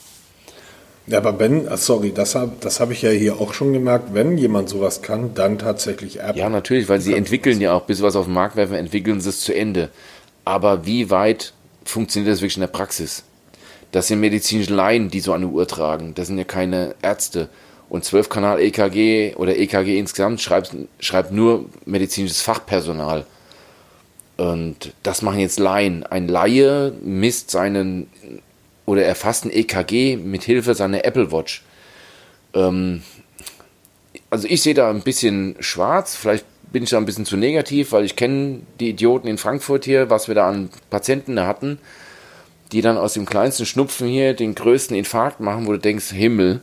[1.09, 4.12] Ja, aber wenn, ah, sorry, das habe das hab ich ja hier auch schon gemerkt,
[4.12, 6.41] wenn jemand sowas kann, dann tatsächlich Apple.
[6.41, 9.20] Ja, natürlich, weil sie entwickeln ja auch, bis sie was auf den Markt werfen, entwickeln
[9.20, 9.89] sie es zu Ende.
[10.45, 13.22] Aber wie weit funktioniert das wirklich in der Praxis?
[13.93, 16.14] Das sind medizinische Laien, die so eine Uhr tragen.
[16.14, 17.49] Das sind ja keine Ärzte.
[17.89, 23.24] Und 12-Kanal EKG oder EKG insgesamt schreibt, schreibt nur medizinisches Fachpersonal.
[24.37, 26.05] Und das machen jetzt Laien.
[26.05, 28.09] Ein Laie misst seinen
[28.84, 31.64] oder erfasst ein EKG mit Hilfe seiner Apple Watch.
[32.55, 33.03] Ähm,
[34.30, 36.16] also ich sehe da ein bisschen schwarz.
[36.16, 39.84] Vielleicht bin ich da ein bisschen zu negativ, weil ich kenne die Idioten in Frankfurt
[39.84, 41.78] hier, was wir da an Patienten hatten
[42.73, 46.61] die dann aus dem kleinsten Schnupfen hier den größten Infarkt machen, wo du denkst, Himmel,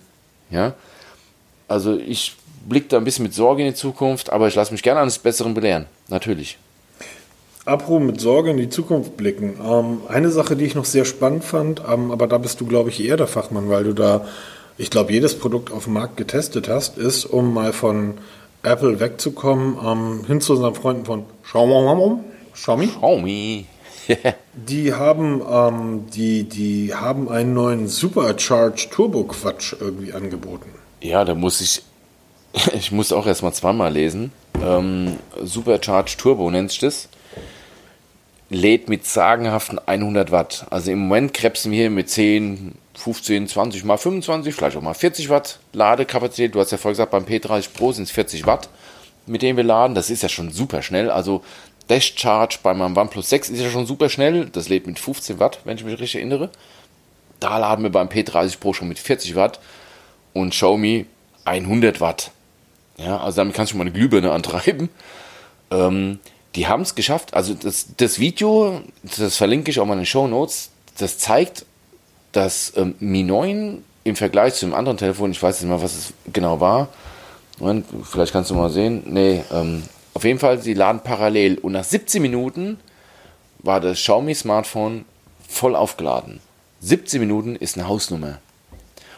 [0.49, 0.73] ja.
[1.67, 2.35] Also ich
[2.67, 5.19] blicke da ein bisschen mit Sorge in die Zukunft, aber ich lasse mich gerne eines
[5.19, 6.57] Besseren belehren, natürlich.
[7.65, 9.53] Apro mit Sorge in die Zukunft blicken.
[9.65, 12.89] Ähm, eine Sache, die ich noch sehr spannend fand, ähm, aber da bist du, glaube
[12.89, 14.25] ich, eher der Fachmann, weil du da,
[14.77, 18.15] ich glaube, jedes Produkt auf dem Markt getestet hast, ist, um mal von
[18.63, 22.19] Apple wegzukommen, ähm, hin zu unseren Freunden von Xiaomi.
[22.53, 22.87] Xiaomi.
[22.87, 23.65] Xiaomi.
[24.53, 30.69] die haben, ähm, die, die haben einen neuen Supercharged Turbo Quatsch irgendwie angeboten.
[31.01, 31.83] Ja, da muss ich,
[32.73, 34.31] ich muss auch erstmal zweimal lesen.
[34.63, 37.09] Ähm, Supercharged Turbo nennt sich das.
[38.49, 40.67] Lädt mit sagenhaften 100 Watt.
[40.69, 44.93] Also im Moment krebsen wir hier mit 10, 15, 20 mal 25, vielleicht auch mal
[44.93, 46.53] 40 Watt Ladekapazität.
[46.53, 48.69] Du hast ja vorhin gesagt, beim P30 Pro sind es 40 Watt,
[49.25, 49.95] mit denen wir laden.
[49.95, 51.09] Das ist ja schon super schnell.
[51.09, 51.43] Also
[51.89, 54.45] Dash Charge bei meinem OnePlus 6 ist ja schon super schnell.
[54.45, 56.49] Das lädt mit 15 Watt, wenn ich mich richtig erinnere.
[57.39, 59.59] Da laden wir beim P30 Pro schon mit 40 Watt
[60.33, 61.05] und Xiaomi
[61.45, 62.31] 100 Watt.
[62.97, 64.89] Ja, also damit kannst du mal eine Glühbirne antreiben.
[65.71, 66.19] Ähm,
[66.55, 67.33] die haben es geschafft.
[67.33, 71.65] Also das, das Video, das verlinke ich auch mal in den Show Notes, das zeigt,
[72.31, 75.95] dass ähm, Mi 9 im Vergleich zu einem anderen Telefon, ich weiß nicht mal, was
[75.95, 76.89] es genau war,
[77.59, 79.83] Moment, vielleicht kannst du mal sehen, nee, ähm,
[80.13, 82.79] auf jeden Fall, sie laden parallel und nach 17 Minuten
[83.59, 85.05] war das Xiaomi Smartphone
[85.47, 86.39] voll aufgeladen.
[86.81, 88.39] 17 Minuten ist eine Hausnummer.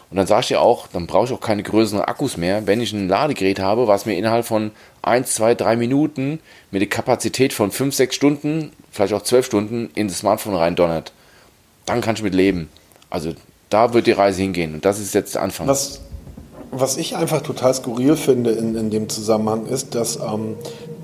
[0.08, 2.80] Und dann sage ich dir auch, dann brauche ich auch keine größeren Akkus mehr, wenn
[2.80, 4.70] ich ein Ladegerät habe, was mir innerhalb von
[5.02, 6.38] 1, 2, 3 Minuten
[6.70, 11.12] mit der Kapazität von 5, 6 Stunden, vielleicht auch 12 Stunden in das Smartphone reindonnert.
[11.86, 12.68] Dann kann ich mit leben.
[13.10, 13.34] Also
[13.68, 15.66] da wird die Reise hingehen und das ist jetzt der Anfang.
[15.66, 16.00] Was,
[16.70, 20.56] was ich einfach total skurril finde in, in dem Zusammenhang ist, dass ähm,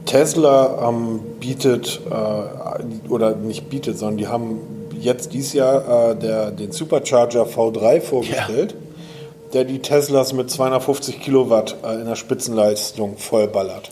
[0.05, 4.61] Tesla ähm, bietet, äh, oder nicht bietet, sondern die haben
[4.99, 9.51] jetzt dieses Jahr äh, der, den Supercharger V3 vorgestellt, ja.
[9.53, 13.91] der die Teslas mit 250 Kilowatt äh, in der Spitzenleistung vollballert.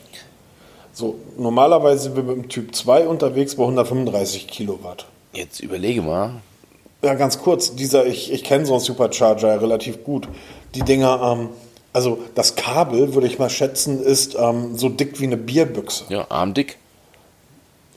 [0.92, 5.06] So, normalerweise sind wir mit dem Typ 2 unterwegs bei 135 Kilowatt.
[5.32, 6.40] Jetzt überlege mal.
[7.02, 10.28] Ja, ganz kurz, dieser, ich, ich kenne so einen Supercharger relativ gut.
[10.74, 11.48] Die Dinger, ähm,
[11.93, 16.05] also das Kabel, würde ich mal schätzen, ist ähm, so dick wie eine Bierbüchse.
[16.09, 16.78] Ja, armdick.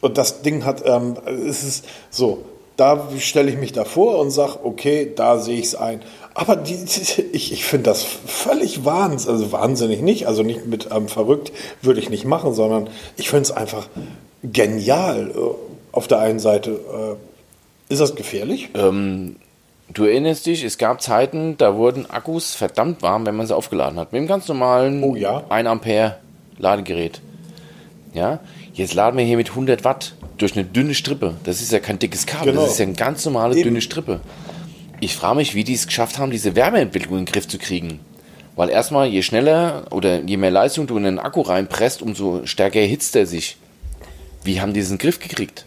[0.02, 1.16] Und das Ding hat, ähm,
[1.48, 2.44] es ist so,
[2.76, 6.02] da stelle ich mich davor und sage, okay, da sehe ich es ein.
[6.34, 6.74] Aber die,
[7.32, 12.00] ich, ich finde das völlig wahnsinnig, also wahnsinnig nicht, also nicht mit ähm, verrückt würde
[12.00, 13.88] ich nicht machen, sondern ich finde es einfach
[14.44, 15.32] genial.
[15.32, 15.40] Äh,
[15.92, 18.70] auf der einen Seite, äh, ist das gefährlich?
[18.74, 19.36] Ähm,
[19.94, 24.00] du erinnerst dich, es gab Zeiten, da wurden Akkus verdammt warm, wenn man sie aufgeladen
[24.00, 24.12] hat.
[24.12, 25.44] Mit einem ganz normalen oh, ja?
[25.50, 26.18] 1 Ampere
[26.58, 27.22] Ladegerät.
[28.14, 28.40] Ja,
[28.74, 31.36] jetzt laden wir hier mit 100 Watt durch eine dünne Strippe.
[31.44, 32.64] Das ist ja kein dickes Kabel, genau.
[32.64, 33.64] das ist ja eine ganz normale Eben.
[33.64, 34.20] dünne Strippe.
[35.00, 38.00] Ich frage mich, wie die es geschafft haben, diese Wärmeentwicklung in den Griff zu kriegen.
[38.56, 42.80] Weil erstmal, je schneller oder je mehr Leistung du in den Akku reinpresst, umso stärker
[42.80, 43.58] erhitzt er sich.
[44.44, 45.66] Wie haben die diesen Griff gekriegt?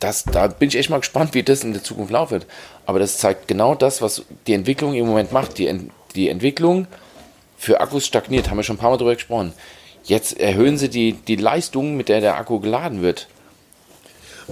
[0.00, 2.46] Das, da bin ich echt mal gespannt, wie das in der Zukunft laufen wird.
[2.86, 5.58] Aber das zeigt genau das, was die Entwicklung im Moment macht.
[5.58, 6.86] Die, die Entwicklung
[7.58, 9.52] für Akkus stagniert, haben wir schon ein paar Mal darüber gesprochen.
[10.04, 13.26] Jetzt erhöhen sie die, die Leistung, mit der der Akku geladen wird.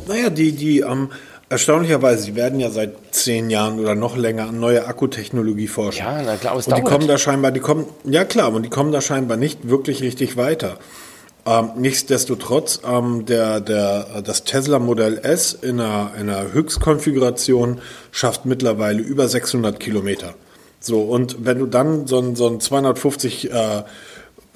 [0.09, 1.11] Naja, die, die ähm,
[1.49, 6.05] erstaunlicherweise, die werden ja seit zehn Jahren oder noch länger an neue Akkutechnologie forschen.
[6.05, 6.85] Ja, na klar, aber es und dauert.
[6.85, 10.03] die kommen da scheinbar, die kommen, ja klar, und die kommen da scheinbar nicht wirklich
[10.03, 10.78] richtig weiter.
[11.47, 17.80] Ähm, nichtsdestotrotz, ähm, der, der, das Tesla Modell S in einer, in einer Höchstkonfiguration
[18.12, 20.34] schafft mittlerweile über 600 Kilometer.
[20.80, 23.82] So, und wenn du dann so ein, so ein 250 äh,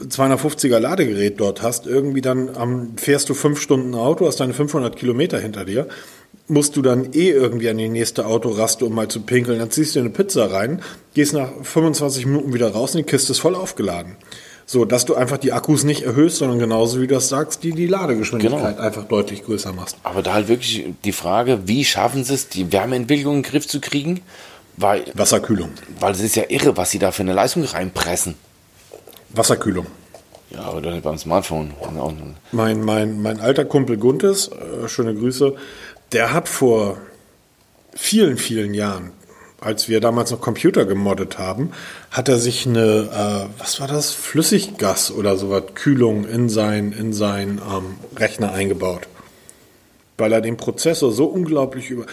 [0.00, 4.94] 250er Ladegerät dort hast, irgendwie dann ähm, fährst du fünf Stunden Auto, hast deine 500
[4.94, 5.88] Kilometer hinter dir,
[6.46, 9.96] musst du dann eh irgendwie an die nächste Autoraste, um mal zu pinkeln, dann ziehst
[9.96, 10.82] du eine Pizza rein,
[11.14, 14.16] gehst nach 25 Minuten wieder raus und die Kiste ist voll aufgeladen.
[14.70, 17.72] So, dass du einfach die Akkus nicht erhöhst, sondern genauso wie du das sagst, die
[17.72, 18.86] die Ladegeschwindigkeit genau.
[18.86, 19.96] einfach deutlich größer machst.
[20.02, 23.66] Aber da halt wirklich die Frage, wie schaffen sie es, die Wärmeentwicklung in den Griff
[23.66, 24.20] zu kriegen?
[24.76, 25.70] Weil, Wasserkühlung.
[26.00, 28.34] Weil es ist ja irre, was sie da für eine Leistung reinpressen.
[29.30, 29.86] Wasserkühlung.
[30.50, 31.72] Ja, aber dann beim Smartphone.
[32.52, 35.54] Mein, mein, mein alter Kumpel Guntes, äh, schöne Grüße,
[36.12, 36.98] der hat vor
[37.94, 39.12] vielen, vielen Jahren,
[39.62, 41.72] als wir damals noch Computer gemoddet haben,
[42.10, 47.12] hat er sich eine, äh, was war das, Flüssiggas oder sowas, Kühlung in sein, in
[47.12, 49.08] sein ähm, Rechner eingebaut.
[50.16, 52.06] Weil er den Prozessor so unglaublich über,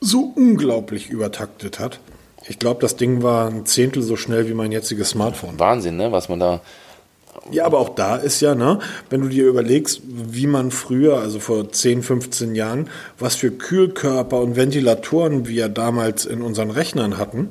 [0.00, 2.00] so unglaublich übertaktet hat.
[2.48, 5.58] Ich glaube, das Ding war ein Zehntel so schnell wie mein jetziges Smartphone.
[5.58, 6.12] Wahnsinn, ne?
[6.12, 6.60] was man da.
[7.50, 8.80] Ja, aber auch da ist ja, ne,
[9.10, 14.40] wenn du dir überlegst, wie man früher, also vor 10, 15 Jahren, was für Kühlkörper
[14.40, 17.50] und Ventilatoren wir damals in unseren Rechnern hatten,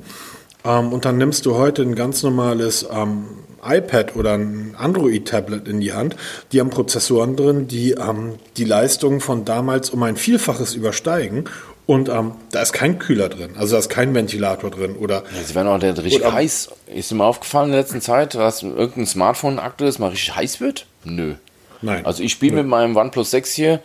[0.66, 3.26] ähm, und dann nimmst du heute ein ganz normales ähm,
[3.64, 6.16] iPad oder ein Android-Tablet in die Hand,
[6.52, 11.44] die haben Prozessoren drin, die ähm, die Leistung von damals um ein Vielfaches übersteigen
[11.86, 15.22] und ähm, da ist kein Kühler drin, also da ist kein Ventilator drin oder.
[15.34, 16.70] Ja, sie werden auch der richtig oder, heiß.
[16.94, 20.60] Ist dir mal aufgefallen in der letzten Zeit, dass irgendein Smartphone aktuell mal richtig heiß
[20.60, 20.86] wird?
[21.04, 21.34] Nö.
[21.82, 22.04] Nein.
[22.04, 23.80] Also ich spiele mit meinem OnePlus 6 hier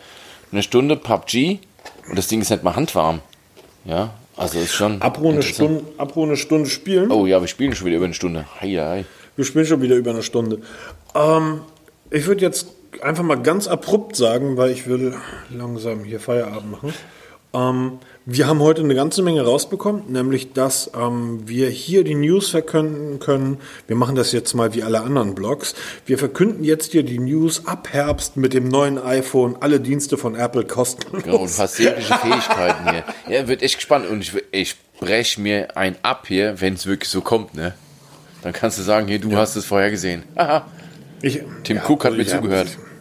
[0.50, 1.60] eine Stunde PUBG
[2.08, 3.20] und das Ding ist nicht mal handwarm.
[3.84, 5.00] Ja, also ist schon.
[5.00, 7.10] Apro eine, Stunde, apro eine Stunde spielen.
[7.10, 8.46] Oh ja, wir spielen schon wieder über eine Stunde.
[8.60, 9.04] Hei, hei.
[9.36, 10.60] Wir spielen schon wieder über eine Stunde.
[11.14, 11.60] Ähm,
[12.10, 12.66] ich würde jetzt
[13.00, 15.14] einfach mal ganz abrupt sagen, weil ich will
[15.50, 16.94] langsam hier Feierabend machen.
[17.54, 22.50] Ähm, wir haben heute eine ganze Menge rausbekommen, nämlich dass ähm, wir hier die News
[22.50, 23.58] verkünden können.
[23.86, 25.74] Wir machen das jetzt mal wie alle anderen Blogs.
[26.06, 30.36] Wir verkünden jetzt hier die News ab Herbst mit dem neuen iPhone, alle Dienste von
[30.36, 31.22] Apple kostenlos.
[31.24, 33.04] Genau, und fast jegliche Fähigkeiten hier.
[33.28, 37.10] Ja, wird echt gespannt und ich, ich breche mir ein ab hier, wenn es wirklich
[37.10, 37.74] so kommt, ne?
[38.42, 39.38] Dann kannst du sagen, hier, du ja.
[39.38, 40.24] hast es vorher gesehen.
[40.34, 40.66] Aha.
[41.22, 42.68] Ich, Tim ja, Cook hat mir zugehört.
[42.68, 42.91] Ich,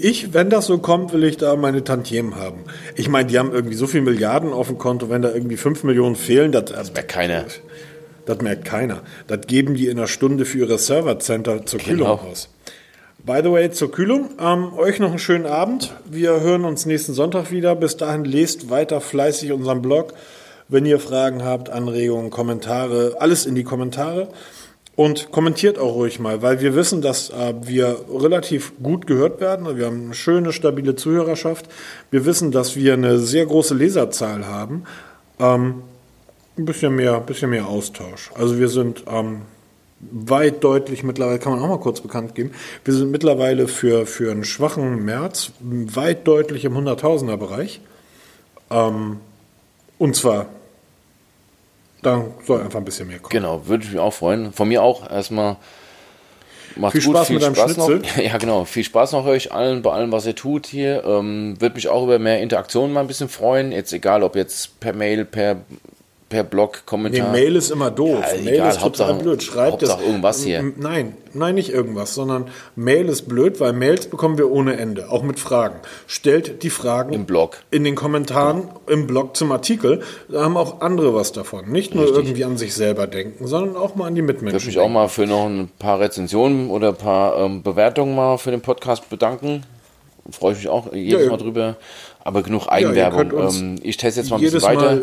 [0.00, 2.64] ich, wenn das so kommt, will ich da meine Tantiemen haben.
[2.96, 5.84] Ich meine, die haben irgendwie so viele Milliarden auf dem Konto, wenn da irgendwie 5
[5.84, 7.44] Millionen fehlen, das, das merkt keiner.
[8.26, 9.02] Das merkt keiner.
[9.26, 12.30] Das geben die in einer Stunde für ihre Servercenter zur Kühlung genau.
[12.30, 12.48] aus.
[13.24, 14.30] By the way, zur Kühlung.
[14.40, 15.94] Ähm, euch noch einen schönen Abend.
[16.10, 17.74] Wir hören uns nächsten Sonntag wieder.
[17.74, 20.14] Bis dahin lest weiter fleißig unseren Blog.
[20.68, 24.28] Wenn ihr Fragen habt, Anregungen, Kommentare, alles in die Kommentare.
[25.00, 29.78] Und kommentiert auch ruhig mal, weil wir wissen, dass äh, wir relativ gut gehört werden.
[29.78, 31.70] Wir haben eine schöne, stabile Zuhörerschaft.
[32.10, 34.84] Wir wissen, dass wir eine sehr große Leserzahl haben.
[35.38, 35.76] Ähm,
[36.58, 38.30] ein bisschen mehr, bisschen mehr Austausch.
[38.34, 39.40] Also wir sind ähm,
[40.00, 42.50] weit deutlich mittlerweile, kann man auch mal kurz bekannt geben,
[42.84, 47.80] wir sind mittlerweile für, für einen schwachen März weit deutlich im Hunderttausender Bereich.
[48.68, 49.16] Ähm,
[49.96, 50.48] und zwar,
[52.02, 53.30] da soll einfach ein bisschen mehr kommen.
[53.30, 54.52] Genau, würde ich mich auch freuen.
[54.52, 55.56] Von mir auch erstmal
[56.76, 57.98] Macht's Viel Spaß mit deinem Schnitzel.
[57.98, 58.16] noch.
[58.22, 58.64] Ja, genau.
[58.64, 61.04] Viel Spaß noch euch allen bei allem, was ihr tut hier.
[61.04, 63.72] Ähm, Würde mich auch über mehr Interaktionen mal ein bisschen freuen.
[63.72, 65.56] Jetzt egal, ob jetzt per Mail, per
[66.30, 67.26] per Blog, Kommentar.
[67.32, 68.24] Nee, Mail ist immer doof.
[68.34, 69.42] Ja, Mail egal, ist total Hauptsache- blöd.
[69.42, 70.06] Schreibt Hauptsache es.
[70.06, 70.72] irgendwas hier.
[70.78, 72.46] Nein, nein, nicht irgendwas, sondern
[72.76, 75.80] Mail ist blöd, weil Mails bekommen wir ohne Ende, auch mit Fragen.
[76.06, 77.58] Stellt die Fragen Im Blog.
[77.72, 80.02] in den Kommentaren im Blog zum Artikel.
[80.28, 81.68] Da haben auch andere was davon.
[81.70, 84.52] Nicht nur irgendwie an sich selber denken, sondern auch mal an die Mitmenschen.
[84.60, 88.38] Würde mich auch mal für noch ein paar Rezensionen oder ein paar ähm, Bewertungen mal
[88.38, 89.64] für den Podcast bedanken.
[90.30, 91.76] Freue ich mich auch jedes Ja, Mal drüber.
[92.22, 93.32] Aber genug Eigenwerbung.
[93.50, 94.96] ähm, ich teste jetzt mal ein bisschen weiter.
[94.96, 95.02] Mal.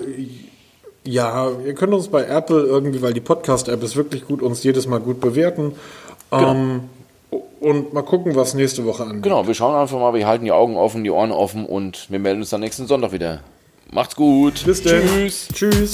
[1.08, 4.88] Ja, ihr könnt uns bei Apple irgendwie, weil die Podcast-App ist wirklich gut, uns jedes
[4.88, 5.74] Mal gut bewerten.
[6.32, 6.52] Genau.
[6.52, 6.82] Ähm,
[7.62, 9.24] und mal gucken, was nächste Woche angeht.
[9.24, 12.20] Genau, wir schauen einfach mal, wir halten die Augen offen, die Ohren offen und wir
[12.20, 13.40] melden uns dann nächsten Sonntag wieder.
[13.90, 14.66] Macht's gut.
[14.66, 15.02] Bis dann.
[15.02, 15.48] Tschüss.
[15.54, 15.92] Tschüss.